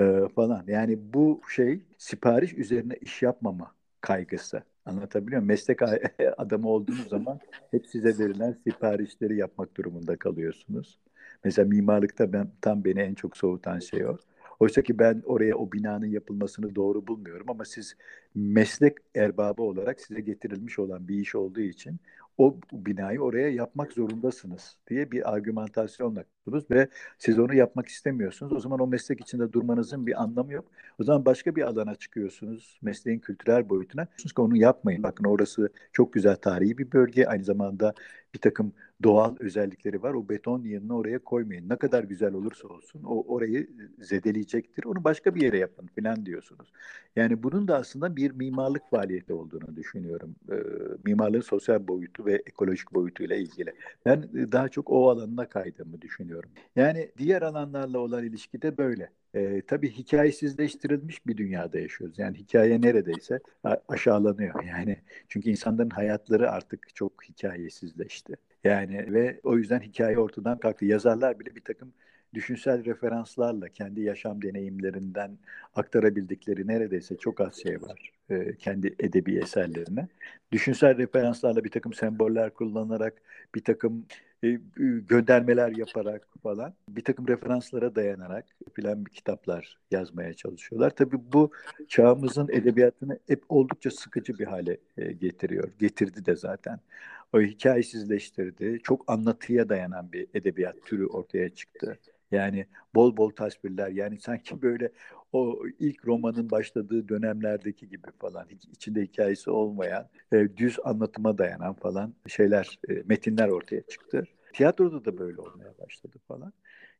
e, 0.00 0.28
falan. 0.34 0.64
Yani 0.66 0.98
bu 1.14 1.40
şey 1.54 1.80
sipariş 1.98 2.54
üzerine 2.54 2.94
iş 3.00 3.22
yapmama 3.22 3.74
kaygısı. 4.00 4.62
Anlatabiliyor 4.86 5.40
muyum? 5.42 5.48
Meslek 5.48 5.78
adamı 6.38 6.68
olduğunuz 6.68 7.08
zaman 7.08 7.40
hep 7.70 7.86
size 7.86 8.18
verilen 8.18 8.56
siparişleri 8.64 9.36
yapmak 9.36 9.76
durumunda 9.76 10.16
kalıyorsunuz. 10.16 10.98
Mesela 11.44 11.68
mimarlıkta 11.68 12.32
ben 12.32 12.50
tam 12.60 12.84
beni 12.84 13.00
en 13.00 13.14
çok 13.14 13.36
soğutan 13.36 13.78
şey 13.78 14.06
o. 14.06 14.16
Oysa 14.60 14.82
ki 14.82 14.98
ben 14.98 15.22
oraya 15.26 15.56
o 15.56 15.72
binanın 15.72 16.06
yapılmasını 16.06 16.74
doğru 16.74 17.06
bulmuyorum 17.06 17.50
ama 17.50 17.64
siz 17.64 17.96
meslek 18.34 18.98
erbabı 19.14 19.62
olarak 19.62 20.00
size 20.00 20.20
getirilmiş 20.20 20.78
olan 20.78 21.08
bir 21.08 21.14
iş 21.20 21.34
olduğu 21.34 21.60
için 21.60 22.00
o 22.38 22.56
binayı 22.72 23.20
oraya 23.20 23.48
yapmak 23.48 23.92
zorundasınız 23.92 24.78
diye 24.90 25.10
bir 25.10 25.34
argümantasyonla 25.34 26.24
kurulur 26.48 26.64
ve 26.70 26.88
siz 27.18 27.38
onu 27.38 27.54
yapmak 27.54 27.88
istemiyorsunuz. 27.88 28.52
O 28.52 28.60
zaman 28.60 28.80
o 28.80 28.86
meslek 28.86 29.20
içinde 29.20 29.52
durmanızın 29.52 30.06
bir 30.06 30.22
anlamı 30.22 30.52
yok. 30.52 30.64
O 31.00 31.04
zaman 31.04 31.24
başka 31.24 31.56
bir 31.56 31.62
alana 31.62 31.94
çıkıyorsunuz. 31.94 32.78
Mesleğin 32.82 33.18
kültürel 33.18 33.68
boyutuna. 33.68 34.06
Diyorsunuz 34.06 34.32
ki 34.32 34.40
onu 34.40 34.56
yapmayın. 34.56 35.02
Bakın 35.02 35.24
orası 35.24 35.68
çok 35.92 36.12
güzel 36.12 36.36
tarihi 36.36 36.78
bir 36.78 36.92
bölge. 36.92 37.26
Aynı 37.26 37.44
zamanda 37.44 37.94
bir 38.34 38.38
takım 38.38 38.72
doğal 39.02 39.36
özellikleri 39.40 40.02
var. 40.02 40.14
O 40.14 40.28
beton 40.28 40.62
yığınını 40.62 40.96
oraya 40.96 41.18
koymayın. 41.18 41.68
Ne 41.68 41.76
kadar 41.76 42.04
güzel 42.04 42.34
olursa 42.34 42.68
olsun 42.68 43.02
o 43.04 43.34
orayı 43.34 43.68
zedeleyecektir. 43.98 44.84
Onu 44.84 45.04
başka 45.04 45.34
bir 45.34 45.42
yere 45.42 45.58
yapın 45.58 45.88
falan 45.96 46.26
diyorsunuz. 46.26 46.72
Yani 47.16 47.42
bunun 47.42 47.68
da 47.68 47.76
aslında 47.76 48.16
bir 48.16 48.30
mimarlık 48.30 48.90
faaliyeti 48.90 49.32
olduğunu 49.32 49.76
düşünüyorum. 49.76 50.36
E, 50.52 50.56
mimarlığın 51.04 51.40
sosyal 51.40 51.88
boyutu 51.88 52.26
ve 52.26 52.42
ekolojik 52.46 52.94
boyutuyla 52.94 53.36
ilgili. 53.36 53.72
Ben 54.06 54.28
daha 54.52 54.68
çok 54.68 54.90
o 54.90 55.10
alanına 55.10 55.48
kaydığımı 55.48 56.00
düşünüyorum. 56.00 56.37
Yani 56.76 57.12
diğer 57.18 57.42
alanlarla 57.42 57.98
olan 57.98 58.24
ilişki 58.24 58.62
de 58.62 58.78
böyle. 58.78 59.10
E, 59.34 59.62
tabii 59.66 59.90
hikayesizleştirilmiş 59.90 61.26
bir 61.26 61.36
dünyada 61.36 61.78
yaşıyoruz. 61.78 62.18
Yani 62.18 62.38
hikaye 62.38 62.80
neredeyse 62.80 63.40
aşağılanıyor. 63.88 64.64
Yani 64.64 64.96
çünkü 65.28 65.50
insanların 65.50 65.90
hayatları 65.90 66.50
artık 66.50 66.94
çok 66.94 67.24
hikayesizleşti. 67.24 68.34
Yani 68.64 69.12
ve 69.12 69.40
o 69.42 69.56
yüzden 69.56 69.80
hikaye 69.80 70.18
ortadan 70.18 70.58
kalktı. 70.58 70.84
Yazarlar 70.84 71.40
bile 71.40 71.56
bir 71.56 71.60
takım 71.60 71.92
düşünsel 72.34 72.84
referanslarla 72.84 73.68
kendi 73.68 74.00
yaşam 74.00 74.42
deneyimlerinden 74.42 75.38
aktarabildikleri 75.74 76.66
neredeyse 76.66 77.16
çok 77.16 77.40
az 77.40 77.54
şey 77.62 77.82
var 77.82 78.12
e, 78.30 78.56
kendi 78.56 78.94
edebi 78.98 79.38
eserlerine. 79.38 80.08
Düşünsel 80.52 80.98
referanslarla 80.98 81.64
bir 81.64 81.70
takım 81.70 81.94
semboller 81.94 82.54
kullanarak, 82.54 83.22
bir 83.54 83.64
takım 83.64 84.06
e, 84.44 84.58
göndermeler 85.08 85.76
yaparak 85.76 86.28
falan 86.42 86.74
bir 86.88 87.04
takım 87.04 87.28
referanslara 87.28 87.94
dayanarak 87.94 88.44
filan 88.74 89.06
bir 89.06 89.10
kitaplar 89.10 89.78
yazmaya 89.90 90.34
çalışıyorlar. 90.34 90.90
Tabii 90.90 91.16
bu 91.32 91.50
çağımızın 91.88 92.48
edebiyatını 92.52 93.18
hep 93.28 93.42
oldukça 93.48 93.90
sıkıcı 93.90 94.38
bir 94.38 94.46
hale 94.46 94.76
e, 94.98 95.12
getiriyor. 95.12 95.70
Getirdi 95.78 96.26
de 96.26 96.36
zaten. 96.36 96.80
O 97.32 97.40
hikayesizleştirdi. 97.40 98.80
Çok 98.82 99.04
anlatıya 99.06 99.68
dayanan 99.68 100.12
bir 100.12 100.26
edebiyat 100.34 100.76
türü 100.86 101.06
ortaya 101.06 101.48
çıktı. 101.48 101.98
Yani 102.30 102.66
bol 102.94 103.16
bol 103.16 103.30
tasvirler 103.30 103.88
yani 103.88 104.20
sanki 104.20 104.62
böyle 104.62 104.92
o 105.32 105.58
ilk 105.78 106.06
romanın 106.06 106.50
başladığı 106.50 107.08
dönemlerdeki 107.08 107.88
gibi 107.88 108.08
falan 108.20 108.48
içinde 108.72 109.02
hikayesi 109.02 109.50
olmayan 109.50 110.08
e, 110.32 110.56
düz 110.56 110.78
anlatıma 110.84 111.38
dayanan 111.38 111.74
falan 111.74 112.14
şeyler 112.26 112.78
e, 112.88 112.92
metinler 112.92 113.48
ortaya 113.48 113.82
çıktı. 113.82 114.24
Tiyatroda 114.54 115.04
da 115.04 115.18
böyle 115.18 115.40
olmaya 115.40 115.78
başladı 115.78 116.16
falan. 116.28 116.52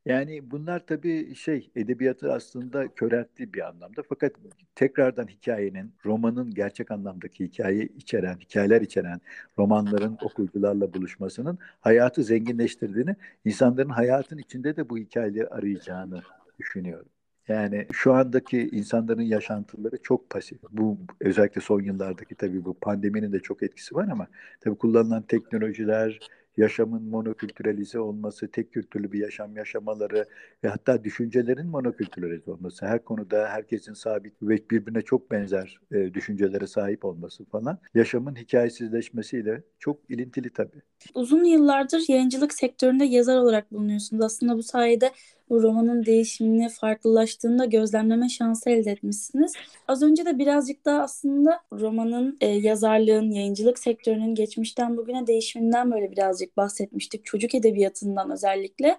Yani 0.05 0.51
bunlar 0.51 0.85
tabii 0.85 1.35
şey 1.35 1.71
edebiyatı 1.75 2.33
aslında 2.33 2.87
köreltti 2.87 3.53
bir 3.53 3.67
anlamda. 3.67 4.01
Fakat 4.09 4.31
tekrardan 4.75 5.27
hikayenin, 5.27 5.93
romanın 6.05 6.51
gerçek 6.53 6.91
anlamdaki 6.91 7.45
hikaye 7.45 7.83
içeren, 7.85 8.37
hikayeler 8.37 8.81
içeren 8.81 9.21
romanların 9.57 10.17
okuyucularla 10.23 10.93
buluşmasının 10.93 11.57
hayatı 11.79 12.23
zenginleştirdiğini, 12.23 13.15
insanların 13.45 13.89
hayatın 13.89 14.37
içinde 14.37 14.75
de 14.75 14.89
bu 14.89 14.97
hikayeleri 14.97 15.47
arayacağını 15.47 16.21
düşünüyorum. 16.59 17.09
Yani 17.47 17.87
şu 17.91 18.13
andaki 18.13 18.69
insanların 18.71 19.21
yaşantıları 19.21 19.97
çok 20.03 20.29
pasif. 20.29 20.59
Bu 20.71 20.97
özellikle 21.21 21.61
son 21.61 21.81
yıllardaki 21.81 22.35
tabii 22.35 22.65
bu 22.65 22.73
pandeminin 22.73 23.31
de 23.31 23.39
çok 23.39 23.63
etkisi 23.63 23.95
var 23.95 24.07
ama 24.11 24.27
tabii 24.61 24.75
kullanılan 24.77 25.21
teknolojiler, 25.23 26.19
yaşamın 26.59 27.03
monokültüralize 27.03 27.99
olması, 27.99 28.51
tek 28.51 28.73
kültürlü 28.73 29.11
bir 29.11 29.19
yaşam 29.19 29.57
yaşamaları 29.57 30.25
ve 30.63 30.67
hatta 30.67 31.03
düşüncelerin 31.03 31.67
monokültüralize 31.67 32.51
olması, 32.51 32.85
her 32.85 33.03
konuda 33.03 33.47
herkesin 33.49 33.93
sabit 33.93 34.33
ve 34.41 34.57
birbirine 34.71 35.01
çok 35.01 35.31
benzer 35.31 35.79
e, 35.91 36.13
düşüncelere 36.13 36.67
sahip 36.67 37.05
olması 37.05 37.45
falan 37.45 37.79
yaşamın 37.93 38.35
hikayesizleşmesiyle 38.35 39.63
çok 39.79 40.09
ilintili 40.09 40.49
tabii. 40.49 40.81
Uzun 41.15 41.43
yıllardır 41.43 42.05
yayıncılık 42.07 42.53
sektöründe 42.53 43.05
yazar 43.05 43.37
olarak 43.37 43.71
bulunuyorsunuz. 43.71 44.25
Aslında 44.25 44.57
bu 44.57 44.63
sayede 44.63 45.11
bu 45.49 45.63
romanın 45.63 46.05
değişimini, 46.05 46.69
farklılaştığında 46.69 47.65
gözlemleme 47.65 48.29
şansı 48.29 48.69
elde 48.69 48.91
etmişsiniz. 48.91 49.53
Az 49.87 50.03
önce 50.03 50.25
de 50.25 50.37
birazcık 50.37 50.85
daha 50.85 51.01
aslında 51.01 51.61
romanın, 51.71 52.37
e, 52.41 52.47
yazarlığın, 52.47 53.31
yayıncılık 53.31 53.79
sektörünün 53.79 54.35
geçmişten 54.35 54.97
bugüne 54.97 55.27
değişiminden 55.27 55.91
böyle 55.91 56.11
birazcık 56.11 56.57
bahsetmiştik. 56.57 57.25
Çocuk 57.25 57.55
edebiyatından 57.55 58.31
özellikle. 58.31 58.97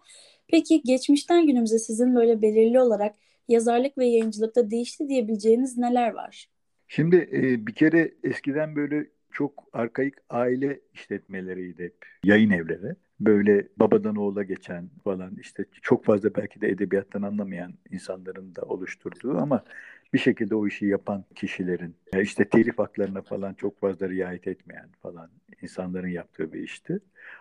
Peki 0.48 0.82
geçmişten 0.82 1.46
günümüze 1.46 1.78
sizin 1.78 2.14
böyle 2.14 2.42
belirli 2.42 2.80
olarak 2.80 3.14
yazarlık 3.48 3.98
ve 3.98 4.06
yayıncılıkta 4.06 4.70
değişti 4.70 5.08
diyebileceğiniz 5.08 5.78
neler 5.78 6.10
var? 6.10 6.48
Şimdi 6.88 7.16
e, 7.32 7.66
bir 7.66 7.74
kere 7.74 8.14
eskiden 8.24 8.76
böyle 8.76 9.06
çok 9.32 9.64
arkaik 9.72 10.14
aile 10.30 10.80
işletmeleriydi 10.94 11.82
hep 11.82 11.96
yayın 12.24 12.50
evleri 12.50 12.94
böyle 13.20 13.68
babadan 13.76 14.16
oğula 14.16 14.42
geçen 14.42 14.88
falan 15.04 15.36
işte 15.40 15.64
çok 15.82 16.04
fazla 16.04 16.34
belki 16.34 16.60
de 16.60 16.68
edebiyattan 16.68 17.22
anlamayan 17.22 17.74
insanların 17.90 18.54
da 18.56 18.62
oluşturduğu 18.62 19.38
ama 19.38 19.64
bir 20.12 20.18
şekilde 20.18 20.54
o 20.54 20.66
işi 20.66 20.86
yapan 20.86 21.24
kişilerin 21.34 21.94
işte 22.20 22.44
telif 22.44 22.78
haklarına 22.78 23.22
falan 23.22 23.54
çok 23.54 23.80
fazla 23.80 24.08
riayet 24.08 24.48
etmeyen 24.48 24.88
falan 25.02 25.30
insanların 25.62 26.08
yaptığı 26.08 26.52
bir 26.52 26.60
işti. 26.60 26.98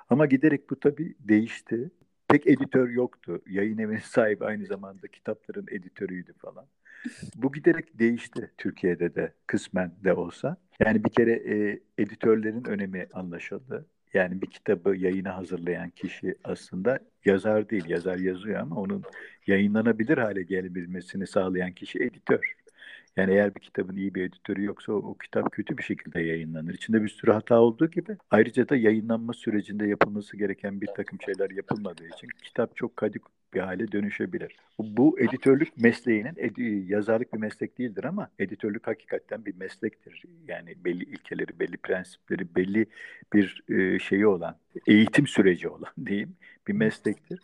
Ama 0.10 0.26
giderek 0.26 0.70
bu 0.70 0.80
tabii 0.80 1.16
değişti. 1.20 1.92
Pek 2.28 2.48
editör 2.48 2.90
yoktu. 2.90 3.42
Yayın 3.50 3.78
evinin 3.78 4.00
sahibi 4.04 4.46
aynı 4.46 4.66
zamanda 4.66 5.08
kitapların 5.08 5.66
editörüydü 5.72 6.34
falan. 6.34 6.66
Bu 7.36 7.52
giderek 7.52 8.00
değişti 8.00 8.52
Türkiye'de 8.58 9.16
de 9.16 9.34
kısmen 9.48 9.92
de 10.04 10.14
olsa. 10.14 10.58
Yani 10.80 11.04
bir 11.04 11.10
kere 11.10 11.32
e, 11.32 11.80
editörlerin 11.98 12.64
önemi 12.66 13.08
anlaşıldı. 13.14 13.86
Yani 14.14 14.42
bir 14.42 14.48
kitabı 14.48 14.96
yayına 14.96 15.38
hazırlayan 15.38 15.90
kişi 15.90 16.36
aslında 16.44 17.00
yazar 17.26 17.70
değil. 17.70 17.86
Yazar 17.88 18.18
yazıyor 18.18 18.60
ama 18.60 18.76
onun 18.76 19.04
yayınlanabilir 19.48 20.18
hale 20.18 20.44
gelebilmesini 20.44 21.28
sağlayan 21.28 21.72
kişi 21.72 22.00
editör. 22.00 22.56
Yani 23.18 23.34
eğer 23.34 23.56
bir 23.56 23.60
kitabın 23.60 23.96
iyi 23.96 24.16
bir 24.16 24.24
editörü 24.24 24.64
yoksa 24.64 24.94
o, 24.94 24.96
o 24.96 25.18
kitap 25.18 25.52
kötü 25.52 25.78
bir 25.78 25.84
şekilde 25.84 26.22
yayınlanır. 26.22 26.74
İçinde 26.74 27.04
bir 27.04 27.08
sürü 27.08 27.32
hata 27.32 27.60
olduğu 27.60 27.92
gibi 27.92 28.18
ayrıca 28.32 28.70
da 28.70 28.76
yayınlanma 28.76 29.34
sürecinde 29.34 29.88
yapılması 29.88 30.38
gereken 30.38 30.82
bir 30.82 30.90
takım 30.96 31.22
şeyler 31.22 31.50
yapılmadığı 31.50 32.08
için 32.08 32.30
kitap 32.44 32.76
çok 32.76 32.98
kadik 32.98 33.22
bir 33.54 33.60
hale 33.60 33.92
dönüşebilir. 33.92 34.56
Bu 34.80 35.20
editörlük 35.20 35.78
mesleğinin 35.78 36.34
ed- 36.34 36.86
yazarlık 36.92 37.34
bir 37.34 37.40
meslek 37.40 37.78
değildir 37.78 38.04
ama 38.04 38.30
editörlük 38.40 38.88
hakikaten 38.88 39.46
bir 39.46 39.56
meslektir. 39.56 40.24
Yani 40.48 40.76
belli 40.86 41.04
ilkeleri, 41.04 41.60
belli 41.60 41.78
prensipleri, 41.78 42.56
belli 42.56 42.86
bir 43.34 43.64
e, 43.70 44.00
şeyi 44.00 44.28
olan, 44.28 44.58
eğitim 44.88 45.28
süreci 45.28 45.70
olan 45.70 45.94
diyeyim 46.06 46.36
bir 46.68 46.74
meslektir. 46.74 47.40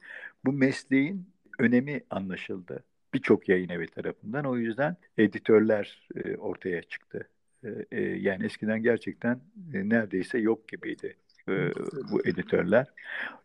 Bu 0.46 0.52
mesleğin 0.52 1.26
önemi 1.60 2.02
anlaşıldı 2.10 2.84
birçok 3.16 3.50
yayın 3.50 3.70
evi 3.70 3.88
tarafından. 3.88 4.46
O 4.46 4.58
yüzden 4.58 4.96
editörler 5.18 6.08
e, 6.16 6.36
ortaya 6.36 6.82
çıktı. 6.82 7.30
E, 7.64 7.70
e, 7.92 8.02
yani 8.02 8.46
eskiden 8.46 8.84
gerçekten 8.84 9.40
e, 9.74 9.90
neredeyse 9.90 10.38
yok 10.38 10.68
gibiydi 10.68 11.16
e, 11.50 11.72
bu 12.12 12.28
editörler. 12.28 12.88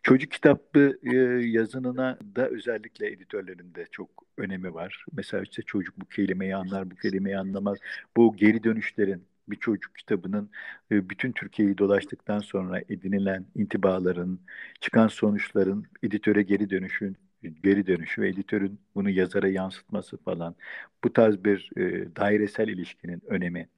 Çocuk 0.03 0.31
kitabı 0.31 0.97
e, 1.03 1.15
yazınına 1.47 2.17
da 2.35 2.47
özellikle 2.49 3.07
editörlerin 3.11 3.75
de 3.75 3.85
çok 3.91 4.09
önemi 4.37 4.73
var. 4.73 5.05
Mesela 5.13 5.43
işte 5.43 5.61
çocuk 5.61 6.01
bu 6.01 6.05
kelimeyi 6.05 6.55
anlar, 6.55 6.91
bu 6.91 6.95
kelimeyi 6.95 7.37
anlamaz. 7.37 7.77
Bu 8.17 8.35
geri 8.35 8.63
dönüşlerin 8.63 9.23
bir 9.47 9.55
çocuk 9.55 9.95
kitabının 9.95 10.49
e, 10.91 11.09
bütün 11.09 11.31
Türkiye'yi 11.31 11.77
dolaştıktan 11.77 12.39
sonra 12.39 12.79
edinilen 12.89 13.45
intibaların, 13.55 14.39
çıkan 14.81 15.07
sonuçların 15.07 15.85
editöre 16.03 16.43
geri 16.43 16.69
dönüşün 16.69 17.17
geri 17.63 17.87
dönüşü 17.87 18.21
ve 18.21 18.29
editörün 18.29 18.79
bunu 18.95 19.09
yazara 19.09 19.47
yansıtması 19.47 20.17
falan 20.17 20.55
bu 21.03 21.13
tarz 21.13 21.43
bir 21.43 21.71
e, 21.77 22.15
dairesel 22.15 22.67
ilişkinin 22.67 23.21
önemi 23.27 23.69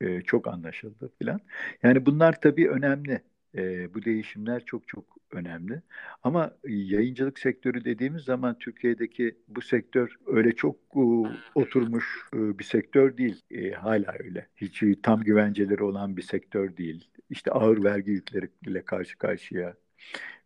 e, 0.00 0.20
çok 0.22 0.48
anlaşıldı 0.48 1.10
filan. 1.18 1.40
Yani 1.82 2.06
bunlar 2.06 2.40
tabii 2.40 2.70
önemli. 2.70 3.22
E, 3.56 3.94
bu 3.94 4.04
değişimler 4.04 4.64
çok 4.64 4.88
çok 4.88 5.04
önemli. 5.30 5.82
Ama 6.22 6.56
yayıncılık 6.68 7.38
sektörü 7.38 7.84
dediğimiz 7.84 8.22
zaman 8.24 8.58
Türkiye'deki 8.58 9.36
bu 9.48 9.60
sektör 9.62 10.16
öyle 10.26 10.52
çok 10.52 10.76
e, 10.96 11.00
oturmuş 11.54 12.04
e, 12.34 12.58
bir 12.58 12.64
sektör 12.64 13.16
değil. 13.16 13.42
E, 13.50 13.70
hala 13.70 14.14
öyle. 14.20 14.48
Hiç 14.56 14.82
tam 15.02 15.22
güvenceleri 15.22 15.82
olan 15.82 16.16
bir 16.16 16.22
sektör 16.22 16.76
değil. 16.76 17.10
İşte 17.30 17.50
ağır 17.50 17.84
vergi 17.84 18.10
yükleriyle 18.10 18.84
karşı 18.84 19.18
karşıya 19.18 19.74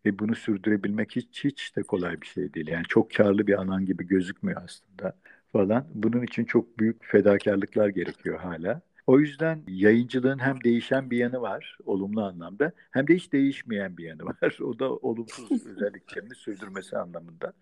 ve 0.05 0.19
bunu 0.19 0.35
sürdürebilmek 0.35 1.15
hiç 1.15 1.43
hiç 1.45 1.75
de 1.75 1.83
kolay 1.83 2.21
bir 2.21 2.27
şey 2.27 2.53
değil. 2.53 2.67
Yani 2.67 2.83
çok 2.89 3.11
karlı 3.13 3.47
bir 3.47 3.53
alan 3.61 3.85
gibi 3.85 4.07
gözükmüyor 4.07 4.61
aslında 4.65 5.17
falan. 5.53 5.87
Bunun 5.93 6.23
için 6.23 6.45
çok 6.45 6.79
büyük 6.79 7.05
fedakarlıklar 7.05 7.89
gerekiyor 7.89 8.39
hala. 8.39 8.81
O 9.07 9.19
yüzden 9.19 9.63
yayıncılığın 9.67 10.39
hem 10.39 10.63
değişen 10.63 11.11
bir 11.11 11.17
yanı 11.17 11.41
var 11.41 11.77
olumlu 11.85 12.23
anlamda 12.23 12.71
hem 12.91 13.07
de 13.07 13.15
hiç 13.15 13.33
değişmeyen 13.33 13.97
bir 13.97 14.03
yanı 14.05 14.25
var. 14.25 14.57
O 14.61 14.79
da 14.79 14.91
olumsuz 14.95 15.51
özelliklerini 15.65 16.35
sürdürmesi 16.35 16.97
anlamında. 16.97 17.53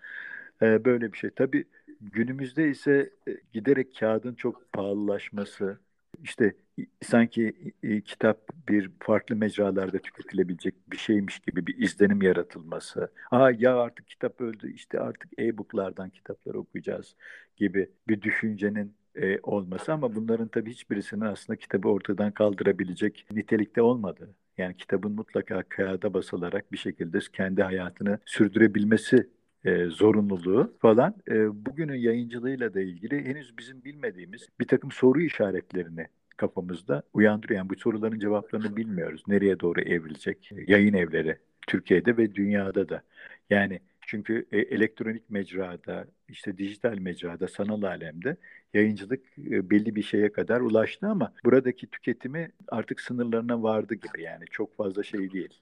Ee, 0.62 0.86
böyle 0.86 1.14
bir 1.14 1.18
şey. 1.18 1.30
Tabii 1.30 1.66
günümüzde 2.02 2.70
ise 2.70 3.10
e, 3.28 3.32
giderek 3.54 3.96
kağıdın 4.00 4.36
çok 4.36 4.74
pahalılaşması, 4.74 5.80
işte 6.24 6.54
sanki 7.02 7.74
e, 7.84 8.02
kitap 8.02 8.40
bir 8.70 8.92
farklı 9.00 9.36
mecralarda 9.36 10.00
tüketilebilecek 10.00 10.76
bir 10.92 10.98
şeymiş 10.98 11.40
gibi 11.40 11.68
bir 11.68 11.78
izlenim 11.78 12.22
yaratılması. 12.22 13.12
Ha 13.30 13.52
ya 13.58 13.78
artık 13.78 14.08
kitap 14.08 14.42
öldü 14.42 14.74
işte 14.74 15.00
artık 15.00 15.40
e-booklardan 15.40 16.10
kitaplar 16.10 16.54
okuyacağız 16.54 17.16
gibi 17.56 17.90
bir 18.08 18.22
düşüncenin 18.22 18.96
e, 19.16 19.40
olması 19.44 19.94
ama 19.94 20.16
bunların 20.16 20.48
tabii 20.48 20.72
hiçbirisinin 20.72 21.22
aslında 21.22 21.58
kitabı 21.58 21.88
ortadan 21.88 22.32
kaldırabilecek 22.32 23.26
nitelikte 23.32 23.82
olmadı. 23.82 24.36
Yani 24.58 24.78
kitabın 24.78 25.12
mutlaka 25.12 25.64
kağıda 25.64 26.14
basılarak 26.14 26.72
bir 26.72 26.78
şekilde 26.78 27.20
kendi 27.34 27.64
hayatını 27.64 28.20
sürdürebilmesi 28.26 29.30
e, 29.66 29.86
zorunluluğu 29.86 30.74
falan 30.82 31.16
e, 31.30 31.66
bugünün 31.66 31.96
yayıncılığıyla 31.96 32.74
da 32.74 32.82
ilgili 32.82 33.26
henüz 33.26 33.58
bizim 33.58 33.84
bilmediğimiz 33.84 34.48
bir 34.60 34.68
takım 34.68 34.92
soru 34.92 35.22
işaretlerini 35.22 36.08
kafamızda 36.38 37.04
uyandırıyor. 37.14 37.58
Yani 37.58 37.70
bu 37.70 37.76
soruların 37.76 38.20
cevaplarını 38.20 38.76
bilmiyoruz. 38.76 39.24
Nereye 39.28 39.60
doğru 39.60 39.82
evrilecek 39.82 40.52
yayın 40.68 40.94
evleri 40.94 41.38
Türkiye'de 41.68 42.18
ve 42.18 42.36
dünyada 42.36 42.90
da. 42.90 43.04
Yani 43.50 43.80
çünkü 44.02 44.46
e, 44.52 44.60
elektronik 44.60 45.30
mecrada, 45.30 46.08
işte 46.30 46.58
dijital 46.58 46.98
mecrada, 46.98 47.48
sanal 47.48 47.84
alemde 47.84 48.38
yayıncılık 48.74 49.26
e, 49.38 49.70
belli 49.70 49.96
bir 49.96 50.04
şeye 50.04 50.32
kadar 50.32 50.62
ulaştı 50.62 51.08
ama 51.08 51.34
buradaki 51.46 51.88
tüketimi 51.88 52.52
artık 52.68 53.02
sınırlarına 53.02 53.64
vardı 53.64 53.96
gibi 53.96 54.22
yani 54.22 54.46
çok 54.52 54.76
fazla 54.78 55.04
şey 55.04 55.32
değil. 55.32 55.60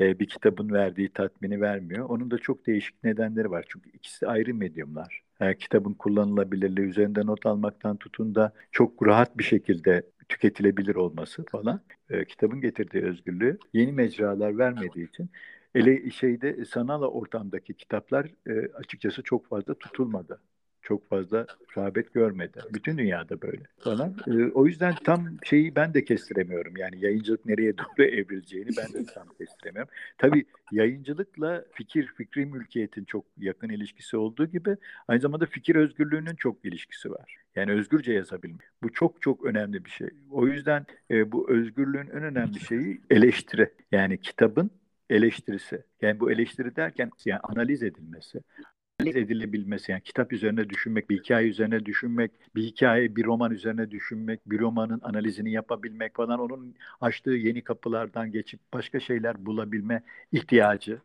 E, 0.00 0.18
bir 0.18 0.26
kitabın 0.28 0.70
verdiği 0.72 1.08
tatmini 1.08 1.60
vermiyor. 1.60 2.08
Onun 2.08 2.30
da 2.30 2.38
çok 2.38 2.66
değişik 2.66 3.04
nedenleri 3.04 3.50
var. 3.50 3.64
Çünkü 3.68 3.90
ikisi 3.90 4.26
ayrı 4.26 4.54
medyumlar. 4.54 5.22
E, 5.40 5.56
kitabın 5.58 5.94
kullanılabilirliği 5.94 6.86
üzerinde 6.86 7.26
not 7.26 7.46
almaktan 7.46 7.96
tutun 7.96 8.34
da 8.34 8.52
çok 8.72 9.06
rahat 9.06 9.38
bir 9.38 9.44
şekilde 9.44 10.02
tüketilebilir 10.28 10.94
olması 10.94 11.44
falan 11.44 11.80
e, 12.10 12.24
kitabın 12.24 12.60
getirdiği 12.60 13.02
özgürlüğü 13.02 13.58
yeni 13.72 13.92
mecralar 13.92 14.58
vermediği 14.58 15.08
için 15.08 15.30
ele 15.74 16.10
şeyde 16.10 16.64
sanal 16.64 17.02
ortamdaki 17.02 17.74
kitaplar 17.74 18.26
açıkçası 18.74 19.22
çok 19.22 19.48
fazla 19.48 19.74
tutulmadı 19.74 20.40
çok 20.86 21.08
fazla 21.08 21.46
rağbet 21.78 22.14
görmedi. 22.14 22.60
Bütün 22.74 22.98
dünyada 22.98 23.42
böyle 23.42 23.62
falan. 23.78 24.16
E, 24.26 24.44
o 24.44 24.66
yüzden 24.66 24.94
tam 25.04 25.26
şeyi 25.44 25.76
ben 25.76 25.94
de 25.94 26.04
kestiremiyorum. 26.04 26.76
Yani 26.76 27.04
yayıncılık 27.04 27.46
nereye 27.46 27.78
doğru 27.78 28.04
evrileceğini 28.04 28.70
ben 28.76 28.92
de 28.92 29.06
tam 29.06 29.28
kestiremiyorum. 29.38 29.92
Tabii 30.18 30.44
yayıncılıkla 30.72 31.64
fikir, 31.72 32.06
fikri 32.06 32.46
mülkiyetin 32.46 33.04
çok 33.04 33.24
yakın 33.38 33.68
ilişkisi 33.68 34.16
olduğu 34.16 34.46
gibi 34.46 34.76
aynı 35.08 35.20
zamanda 35.20 35.46
fikir 35.46 35.76
özgürlüğünün 35.76 36.34
çok 36.34 36.64
ilişkisi 36.64 37.10
var. 37.10 37.36
Yani 37.56 37.72
özgürce 37.72 38.12
yazabilmek. 38.12 38.66
Bu 38.82 38.92
çok 38.92 39.22
çok 39.22 39.44
önemli 39.44 39.84
bir 39.84 39.90
şey. 39.90 40.08
O 40.30 40.46
yüzden 40.46 40.86
e, 41.10 41.32
bu 41.32 41.50
özgürlüğün 41.50 42.06
en 42.06 42.22
önemli 42.22 42.60
şeyi 42.60 43.00
eleştiri. 43.10 43.72
Yani 43.92 44.20
kitabın 44.20 44.70
eleştirisi. 45.10 45.82
Yani 46.02 46.20
bu 46.20 46.32
eleştiri 46.32 46.76
derken 46.76 47.10
yani 47.24 47.40
analiz 47.40 47.82
edilmesi 47.82 48.40
analiz 49.06 49.16
edilebilmesi 49.16 49.92
yani 49.92 50.02
kitap 50.02 50.32
üzerine 50.32 50.70
düşünmek, 50.70 51.10
bir 51.10 51.18
hikaye 51.18 51.48
üzerine 51.48 51.84
düşünmek, 51.86 52.30
bir 52.54 52.62
hikaye, 52.62 53.16
bir 53.16 53.24
roman 53.24 53.50
üzerine 53.52 53.90
düşünmek, 53.90 54.40
bir 54.46 54.58
romanın 54.60 55.00
analizini 55.02 55.52
yapabilmek 55.52 56.16
falan 56.16 56.40
onun 56.40 56.74
açtığı 57.00 57.30
yeni 57.30 57.62
kapılardan 57.64 58.32
geçip 58.32 58.60
başka 58.72 59.00
şeyler 59.00 59.46
bulabilme 59.46 60.02
ihtiyacı 60.32 61.00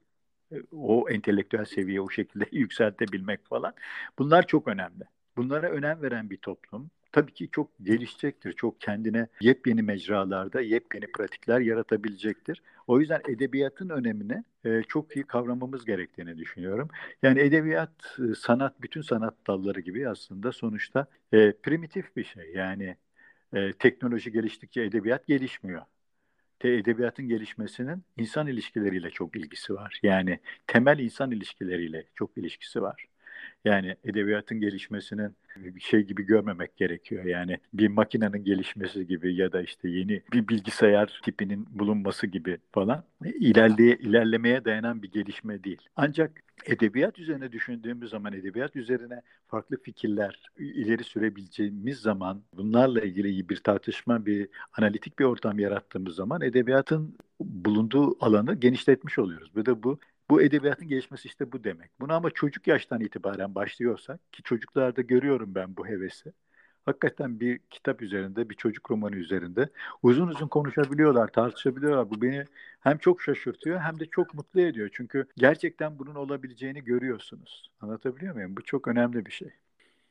e, 0.51 0.55
o 0.71 1.09
entelektüel 1.09 1.65
seviye 1.65 2.01
o 2.01 2.09
şekilde 2.09 2.45
yükseltebilmek 2.57 3.45
falan 3.45 3.73
bunlar 4.19 4.47
çok 4.47 4.67
önemli. 4.67 5.03
Bunlara 5.37 5.69
önem 5.69 6.01
veren 6.01 6.29
bir 6.29 6.37
toplum 6.37 6.91
tabii 7.11 7.33
ki 7.33 7.49
çok 7.51 7.69
gelişecektir. 7.83 8.53
Çok 8.53 8.81
kendine 8.81 9.27
yepyeni 9.41 9.81
mecralarda 9.81 10.61
yepyeni 10.61 11.11
pratikler 11.11 11.59
yaratabilecektir. 11.59 12.61
O 12.87 12.99
yüzden 12.99 13.21
edebiyatın 13.29 13.89
önemini 13.89 14.43
e, 14.65 14.83
çok 14.87 15.15
iyi 15.15 15.25
kavramamız 15.25 15.85
gerektiğini 15.85 16.37
düşünüyorum. 16.37 16.89
Yani 17.23 17.39
edebiyat, 17.39 18.17
e, 18.31 18.35
sanat, 18.35 18.81
bütün 18.81 19.01
sanat 19.01 19.35
dalları 19.47 19.79
gibi 19.79 20.09
aslında 20.09 20.51
sonuçta 20.51 21.05
e, 21.33 21.53
primitif 21.63 22.15
bir 22.15 22.23
şey. 22.23 22.51
Yani 22.55 22.97
e, 23.53 23.73
teknoloji 23.73 24.31
geliştikçe 24.31 24.81
edebiyat 24.81 25.27
gelişmiyor. 25.27 25.81
Te 26.59 26.69
edebiyatın 26.69 27.27
gelişmesinin 27.27 28.03
insan 28.17 28.47
ilişkileriyle 28.47 29.09
çok 29.11 29.35
ilgisi 29.35 29.73
var. 29.73 29.99
Yani 30.03 30.39
temel 30.67 30.99
insan 30.99 31.31
ilişkileriyle 31.31 32.05
çok 32.15 32.37
ilişkisi 32.37 32.81
var. 32.81 33.05
Yani 33.65 33.95
edebiyatın 34.03 34.59
gelişmesinin 34.59 35.35
bir 35.55 35.79
şey 35.79 36.01
gibi 36.01 36.23
görmemek 36.23 36.77
gerekiyor. 36.77 37.25
Yani 37.25 37.57
bir 37.73 37.87
makinenin 37.87 38.43
gelişmesi 38.43 39.07
gibi 39.07 39.35
ya 39.35 39.51
da 39.51 39.61
işte 39.61 39.89
yeni 39.89 40.21
bir 40.33 40.47
bilgisayar 40.47 41.21
tipinin 41.23 41.67
bulunması 41.71 42.27
gibi 42.27 42.57
falan 42.71 43.03
ilerleye, 43.23 43.95
ilerlemeye 43.95 44.65
dayanan 44.65 45.01
bir 45.03 45.11
gelişme 45.11 45.63
değil. 45.63 45.81
Ancak 45.95 46.43
edebiyat 46.65 47.19
üzerine 47.19 47.51
düşündüğümüz 47.51 48.09
zaman 48.09 48.33
edebiyat 48.33 48.75
üzerine 48.75 49.21
farklı 49.47 49.77
fikirler 49.83 50.51
ileri 50.57 51.03
sürebileceğimiz 51.03 51.99
zaman 51.99 52.43
bunlarla 52.57 53.01
ilgili 53.01 53.49
bir 53.49 53.57
tartışma, 53.57 54.25
bir 54.25 54.49
analitik 54.77 55.19
bir 55.19 55.25
ortam 55.25 55.59
yarattığımız 55.59 56.15
zaman 56.15 56.41
edebiyatın 56.41 57.17
bulunduğu 57.39 58.25
alanı 58.25 58.55
genişletmiş 58.55 59.19
oluyoruz. 59.19 59.51
Bu 59.55 59.65
da 59.65 59.83
bu 59.83 59.99
bu 60.31 60.41
edebiyatın 60.41 60.87
gelişmesi 60.87 61.27
işte 61.27 61.51
bu 61.51 61.63
demek. 61.63 61.91
Bunu 61.99 62.13
ama 62.13 62.31
çocuk 62.31 62.67
yaştan 62.67 63.01
itibaren 63.01 63.55
başlıyorsak 63.55 64.33
ki 64.33 64.43
çocuklarda 64.43 65.01
görüyorum 65.01 65.55
ben 65.55 65.77
bu 65.77 65.87
hevesi. 65.87 66.33
Hakikaten 66.85 67.39
bir 67.39 67.59
kitap 67.69 68.01
üzerinde, 68.01 68.49
bir 68.49 68.55
çocuk 68.55 68.91
romanı 68.91 69.15
üzerinde 69.15 69.69
uzun 70.03 70.27
uzun 70.27 70.47
konuşabiliyorlar, 70.47 71.27
tartışabiliyorlar. 71.27 72.09
Bu 72.09 72.21
beni 72.21 72.45
hem 72.79 72.97
çok 72.97 73.21
şaşırtıyor 73.21 73.79
hem 73.79 73.99
de 73.99 74.05
çok 74.05 74.33
mutlu 74.33 74.61
ediyor. 74.61 74.89
Çünkü 74.93 75.27
gerçekten 75.37 75.99
bunun 75.99 76.15
olabileceğini 76.15 76.83
görüyorsunuz. 76.83 77.71
Anlatabiliyor 77.81 78.35
muyum? 78.35 78.57
Bu 78.57 78.61
çok 78.63 78.87
önemli 78.87 79.25
bir 79.25 79.31
şey. 79.31 79.51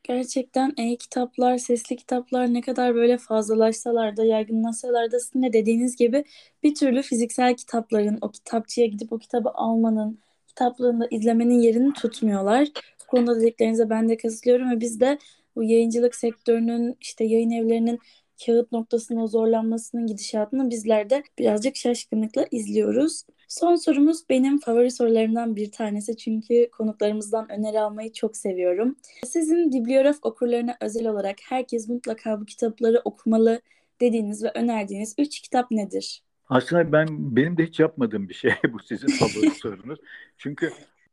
Gerçekten 0.03 0.73
e-kitaplar, 0.77 1.57
sesli 1.57 1.95
kitaplar 1.95 2.53
ne 2.53 2.61
kadar 2.61 2.95
böyle 2.95 3.17
fazlalaşsalar 3.17 4.17
da, 4.17 4.25
yaygınlaşsalar 4.25 5.11
da 5.11 5.19
sizin 5.19 5.43
de 5.43 5.53
dediğiniz 5.53 5.95
gibi 5.95 6.23
bir 6.63 6.75
türlü 6.75 7.01
fiziksel 7.01 7.55
kitapların, 7.55 8.17
o 8.21 8.31
kitapçıya 8.31 8.87
gidip 8.87 9.13
o 9.13 9.17
kitabı 9.17 9.49
almanın, 9.49 10.19
kitaplığında 10.47 11.07
izlemenin 11.11 11.59
yerini 11.59 11.93
tutmuyorlar. 11.93 12.67
Bu 13.03 13.07
konuda 13.07 13.41
dediklerinize 13.41 13.89
ben 13.89 14.09
de 14.09 14.17
katılıyorum 14.17 14.71
ve 14.71 14.79
biz 14.79 14.99
de 14.99 15.17
bu 15.55 15.63
yayıncılık 15.63 16.15
sektörünün, 16.15 16.97
işte 17.01 17.23
yayın 17.23 17.51
evlerinin 17.51 17.99
kağıt 18.45 18.71
noktasına 18.71 19.27
zorlanmasının 19.27 20.07
gidişatını 20.07 20.69
bizler 20.69 21.09
de 21.09 21.23
birazcık 21.39 21.75
şaşkınlıkla 21.75 22.45
izliyoruz. 22.51 23.23
Son 23.51 23.75
sorumuz 23.75 24.29
benim 24.29 24.59
favori 24.59 24.91
sorularımdan 24.91 25.55
bir 25.55 25.71
tanesi 25.71 26.17
çünkü 26.17 26.69
konuklarımızdan 26.71 27.51
öneri 27.51 27.79
almayı 27.79 28.13
çok 28.13 28.37
seviyorum. 28.37 28.95
Sizin 29.25 29.71
bibliograf 29.71 30.17
okurlarına 30.21 30.77
özel 30.81 31.07
olarak 31.07 31.35
herkes 31.49 31.89
mutlaka 31.89 32.41
bu 32.41 32.45
kitapları 32.45 33.01
okumalı 33.05 33.61
dediğiniz 34.01 34.43
ve 34.43 34.51
önerdiğiniz 34.55 35.15
üç 35.17 35.39
kitap 35.41 35.71
nedir? 35.71 36.23
Aslında 36.49 36.91
ben 36.91 37.07
benim 37.35 37.57
de 37.57 37.65
hiç 37.65 37.79
yapmadığım 37.79 38.29
bir 38.29 38.33
şey 38.33 38.51
bu 38.73 38.79
sizin 38.79 39.07
favori 39.07 39.55
sorunuz. 39.55 39.99
Çünkü 40.37 40.69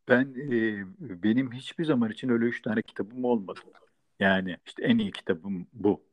ben 0.09 0.35
e, 0.53 0.85
benim 1.01 1.53
hiçbir 1.53 1.85
zaman 1.85 2.11
için 2.11 2.29
öyle 2.29 2.44
üç 2.44 2.62
tane 2.62 2.83
kitabım 2.83 3.24
olmadı. 3.24 3.61
Yani 4.20 4.57
işte 4.66 4.85
en 4.85 4.98
iyi 4.98 5.12
kitabım 5.12 5.66
bu 5.72 6.08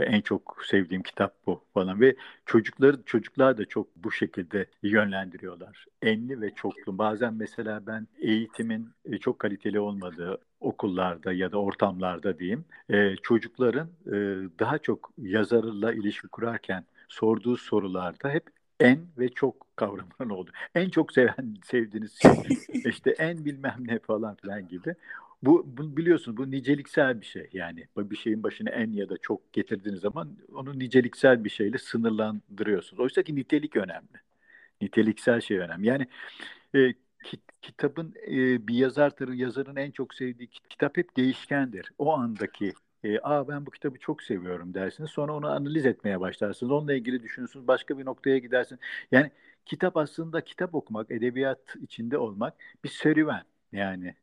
en 0.00 0.20
çok 0.20 0.62
sevdiğim 0.66 1.02
kitap 1.02 1.34
bu 1.46 1.60
falan 1.74 2.00
ve 2.00 2.16
çocukları 2.46 3.02
çocuklar 3.06 3.58
da 3.58 3.64
çok 3.64 3.96
bu 3.96 4.12
şekilde 4.12 4.66
yönlendiriyorlar. 4.82 5.86
Enli 6.02 6.40
ve 6.40 6.54
çoklu. 6.54 6.98
Bazen 6.98 7.34
mesela 7.34 7.86
ben 7.86 8.06
eğitimin 8.20 8.88
e, 9.04 9.18
çok 9.18 9.38
kaliteli 9.38 9.80
olmadığı 9.80 10.38
okullarda 10.60 11.32
ya 11.32 11.52
da 11.52 11.56
ortamlarda 11.56 12.38
diyeyim 12.38 12.64
e, 12.90 13.16
çocukların 13.22 13.88
e, 14.06 14.12
daha 14.58 14.78
çok 14.78 15.10
yazarla 15.18 15.92
ilişki 15.92 16.28
kurarken 16.28 16.84
sorduğu 17.08 17.56
sorularda 17.56 18.28
hep 18.28 18.44
en 18.80 18.98
ve 19.18 19.28
çok 19.28 19.76
kavramının 19.76 20.30
oldu. 20.30 20.50
En 20.74 20.88
çok 20.88 21.12
seven 21.12 21.56
sevdiğiniz 21.64 22.18
şey 22.22 22.32
işte 22.84 23.10
en 23.10 23.44
bilmem 23.44 23.76
ne 23.78 23.98
falan 23.98 24.34
filan 24.34 24.68
gibi. 24.68 24.94
Bu, 25.42 25.64
bu 25.66 25.96
biliyorsunuz 25.96 26.36
bu 26.36 26.50
niceliksel 26.50 27.20
bir 27.20 27.26
şey 27.26 27.50
yani 27.52 27.88
bir 27.96 28.16
şeyin 28.16 28.42
başına 28.42 28.70
en 28.70 28.92
ya 28.92 29.08
da 29.08 29.16
çok 29.18 29.52
getirdiğiniz 29.52 30.00
zaman 30.00 30.36
onu 30.54 30.78
niceliksel 30.78 31.44
bir 31.44 31.50
şeyle 31.50 31.78
sınırlandırıyorsunuz. 31.78 33.00
Oysa 33.00 33.22
ki 33.22 33.36
nitelik 33.36 33.76
önemli. 33.76 34.20
Niteliksel 34.82 35.40
şey 35.40 35.58
önemli. 35.58 35.86
Yani 35.86 36.06
e, 36.74 36.94
kitabın 37.62 38.14
e, 38.26 38.68
bir 38.68 38.74
yazar 38.74 39.34
yazarın 39.34 39.76
en 39.76 39.90
çok 39.90 40.14
sevdiği 40.14 40.48
kitap 40.48 40.96
hep 40.96 41.16
değişkendir. 41.16 41.92
O 41.98 42.12
andaki 42.12 42.72
e, 43.04 43.18
Aa 43.20 43.48
ben 43.48 43.66
bu 43.66 43.70
kitabı 43.70 43.98
çok 43.98 44.22
seviyorum 44.22 44.74
dersiniz. 44.74 45.10
Sonra 45.10 45.34
onu 45.34 45.46
analiz 45.46 45.86
etmeye 45.86 46.20
başlarsınız. 46.20 46.72
Onunla 46.72 46.94
ilgili 46.94 47.22
düşünürsünüz. 47.22 47.66
Başka 47.68 47.98
bir 47.98 48.04
noktaya 48.04 48.38
gidersiniz. 48.38 48.80
Yani 49.12 49.30
kitap 49.66 49.96
aslında 49.96 50.40
kitap 50.44 50.74
okumak, 50.74 51.10
edebiyat 51.10 51.76
içinde 51.82 52.18
olmak 52.18 52.54
bir 52.84 52.88
serüven. 52.88 53.42
Yani 53.72 54.14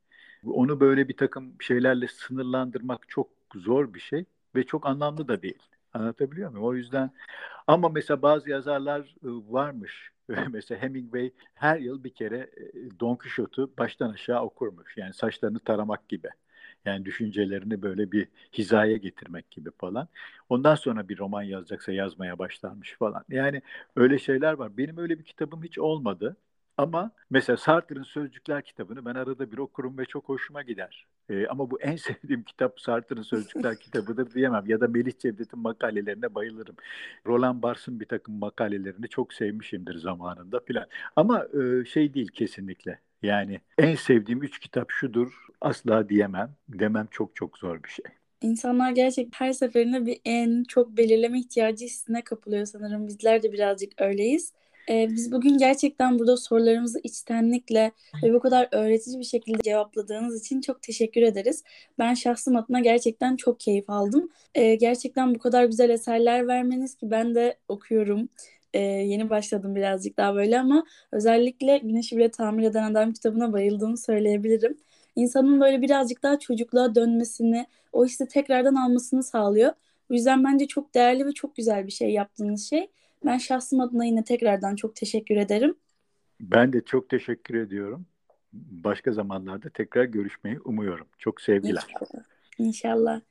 onu 0.45 0.80
böyle 0.80 1.08
bir 1.08 1.17
takım 1.17 1.56
şeylerle 1.62 2.08
sınırlandırmak 2.08 3.10
çok 3.10 3.30
zor 3.56 3.93
bir 3.93 3.99
şey 3.99 4.25
ve 4.56 4.63
çok 4.65 4.86
anlamlı 4.88 5.28
da 5.28 5.41
değil. 5.41 5.60
Anlatabiliyor 5.93 6.49
muyum? 6.52 6.65
O 6.65 6.73
yüzden 6.75 7.12
ama 7.67 7.89
mesela 7.89 8.21
bazı 8.21 8.49
yazarlar 8.49 9.02
e, 9.02 9.28
varmış. 9.54 10.12
mesela 10.52 10.82
Hemingway 10.82 11.32
her 11.54 11.80
yıl 11.80 12.04
bir 12.04 12.10
kere 12.13 12.38
e, 12.58 12.99
Don 12.99 13.15
Quixote'u 13.15 13.71
baştan 13.78 14.10
aşağı 14.13 14.41
okurmuş. 14.43 14.97
Yani 14.97 15.13
saçlarını 15.13 15.60
taramak 15.60 16.10
gibi. 16.10 16.30
Yani 16.86 17.06
düşüncelerini 17.06 17.82
böyle 17.82 18.12
bir 18.12 18.28
hizaya 18.54 18.97
getirmek 18.97 19.52
gibi 19.52 19.69
falan. 19.78 20.08
Ondan 20.49 20.75
sonra 20.75 21.10
bir 21.10 21.17
roman 21.17 21.43
yazacaksa 21.43 21.91
yazmaya 21.91 22.39
başlarmış 22.39 22.95
falan. 22.99 23.23
Yani 23.30 23.62
öyle 23.95 24.19
şeyler 24.19 24.54
var. 24.54 24.78
Benim 24.78 24.97
öyle 24.97 25.19
bir 25.19 25.23
kitabım 25.23 25.63
hiç 25.63 25.80
olmadı. 25.80 26.38
Ama 26.79 27.11
mesela 27.29 27.57
Sartre'ın 27.57 28.03
Sözcükler 28.03 28.61
kitabını 28.61 29.05
ben 29.05 29.15
arada 29.15 29.51
bir 29.51 29.57
okurum 29.57 29.97
ve 29.97 30.05
çok 30.05 30.29
hoşuma 30.29 30.61
gider. 30.61 31.07
Ee, 31.29 31.47
ama 31.47 31.71
bu 31.71 31.81
en 31.81 31.95
sevdiğim 31.95 32.43
kitap 32.43 32.79
Sartre'ın 32.79 33.21
Sözcükler 33.21 33.79
kitabıdır 33.79 34.33
diyemem. 34.33 34.63
Ya 34.67 34.81
da 34.81 34.87
Melih 34.87 35.11
Cevdet'in 35.19 35.59
makalelerine 35.59 36.35
bayılırım. 36.35 36.75
Roland 37.27 37.63
Barthes'ın 37.63 37.99
bir 37.99 38.05
takım 38.05 38.35
makalelerini 38.35 39.07
çok 39.09 39.33
sevmişimdir 39.33 39.95
zamanında 39.95 40.59
filan. 40.59 40.85
Ama 41.15 41.45
e, 41.45 41.85
şey 41.85 42.13
değil 42.13 42.27
kesinlikle. 42.27 42.99
Yani 43.23 43.61
en 43.77 43.95
sevdiğim 43.95 44.43
üç 44.43 44.59
kitap 44.59 44.91
şudur 44.91 45.47
asla 45.61 46.09
diyemem. 46.09 46.55
Demem 46.69 47.07
çok 47.11 47.35
çok 47.35 47.57
zor 47.57 47.83
bir 47.83 47.89
şey. 47.89 48.05
İnsanlar 48.41 48.91
gerçekten 48.91 49.45
her 49.45 49.53
seferinde 49.53 50.05
bir 50.05 50.21
en 50.25 50.63
çok 50.63 50.97
belirleme 50.97 51.39
ihtiyacı 51.39 51.85
hissine 51.85 52.23
kapılıyor 52.23 52.65
sanırım. 52.65 53.07
Bizler 53.07 53.43
de 53.43 53.53
birazcık 53.53 54.01
öyleyiz. 54.01 54.53
Ee, 54.89 55.10
biz 55.10 55.32
bugün 55.32 55.58
gerçekten 55.58 56.19
burada 56.19 56.38
sorularımızı 56.38 56.99
içtenlikle 57.04 57.91
ve 58.23 58.34
bu 58.34 58.39
kadar 58.39 58.67
öğretici 58.71 59.19
bir 59.19 59.25
şekilde 59.25 59.62
cevapladığınız 59.63 60.41
için 60.41 60.62
çok 60.62 60.82
teşekkür 60.82 61.21
ederiz. 61.21 61.63
Ben 61.99 62.13
şahsım 62.13 62.56
adına 62.56 62.80
gerçekten 62.80 63.36
çok 63.36 63.60
keyif 63.60 63.89
aldım. 63.89 64.30
Ee, 64.56 64.75
gerçekten 64.75 65.36
bu 65.36 65.39
kadar 65.39 65.65
güzel 65.65 65.89
eserler 65.89 66.47
vermeniz 66.47 66.95
ki 66.95 67.12
ben 67.12 67.36
de 67.36 67.58
okuyorum. 67.67 68.30
Ee, 68.73 68.80
yeni 68.80 69.30
başladım 69.30 69.75
birazcık 69.75 70.17
daha 70.17 70.36
böyle 70.36 70.60
ama 70.60 70.86
özellikle 71.12 71.78
Güneşi 71.78 72.17
bile 72.17 72.32
tamir 72.32 72.63
eden 72.63 72.91
adam 72.91 73.13
kitabına 73.13 73.54
bayıldığımı 73.54 73.97
söyleyebilirim. 73.97 74.78
İnsanın 75.15 75.62
böyle 75.62 75.82
birazcık 75.82 76.23
daha 76.23 76.39
çocukluğa 76.39 76.95
dönmesini, 76.95 77.65
o 77.93 78.06
hissi 78.06 78.28
tekrardan 78.28 78.75
almasını 78.75 79.23
sağlıyor. 79.23 79.73
Bu 80.10 80.13
yüzden 80.13 80.43
bence 80.43 80.67
çok 80.67 80.95
değerli 80.95 81.25
ve 81.25 81.32
çok 81.32 81.56
güzel 81.56 81.88
bir 81.88 81.91
şey 81.91 82.10
yaptığınız 82.12 82.69
şey. 82.69 82.88
Ben 83.25 83.38
şahsım 83.38 83.79
adına 83.79 84.05
yine 84.05 84.23
tekrardan 84.23 84.75
çok 84.75 84.95
teşekkür 84.95 85.36
ederim. 85.36 85.75
Ben 86.39 86.73
de 86.73 86.86
çok 86.86 87.10
teşekkür 87.10 87.55
ediyorum. 87.55 88.05
Başka 88.53 89.12
zamanlarda 89.12 89.69
tekrar 89.69 90.03
görüşmeyi 90.03 90.60
umuyorum. 90.60 91.08
Çok 91.17 91.41
sevgiler. 91.41 91.86
İnşallah. 91.89 92.23
İnşallah. 92.58 93.21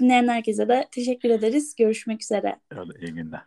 Dinleyen 0.00 0.28
herkese 0.28 0.68
de 0.68 0.88
teşekkür 0.90 1.30
ederiz. 1.30 1.74
Görüşmek 1.76 2.22
üzere. 2.22 2.60
İyi 3.00 3.14
günler. 3.14 3.42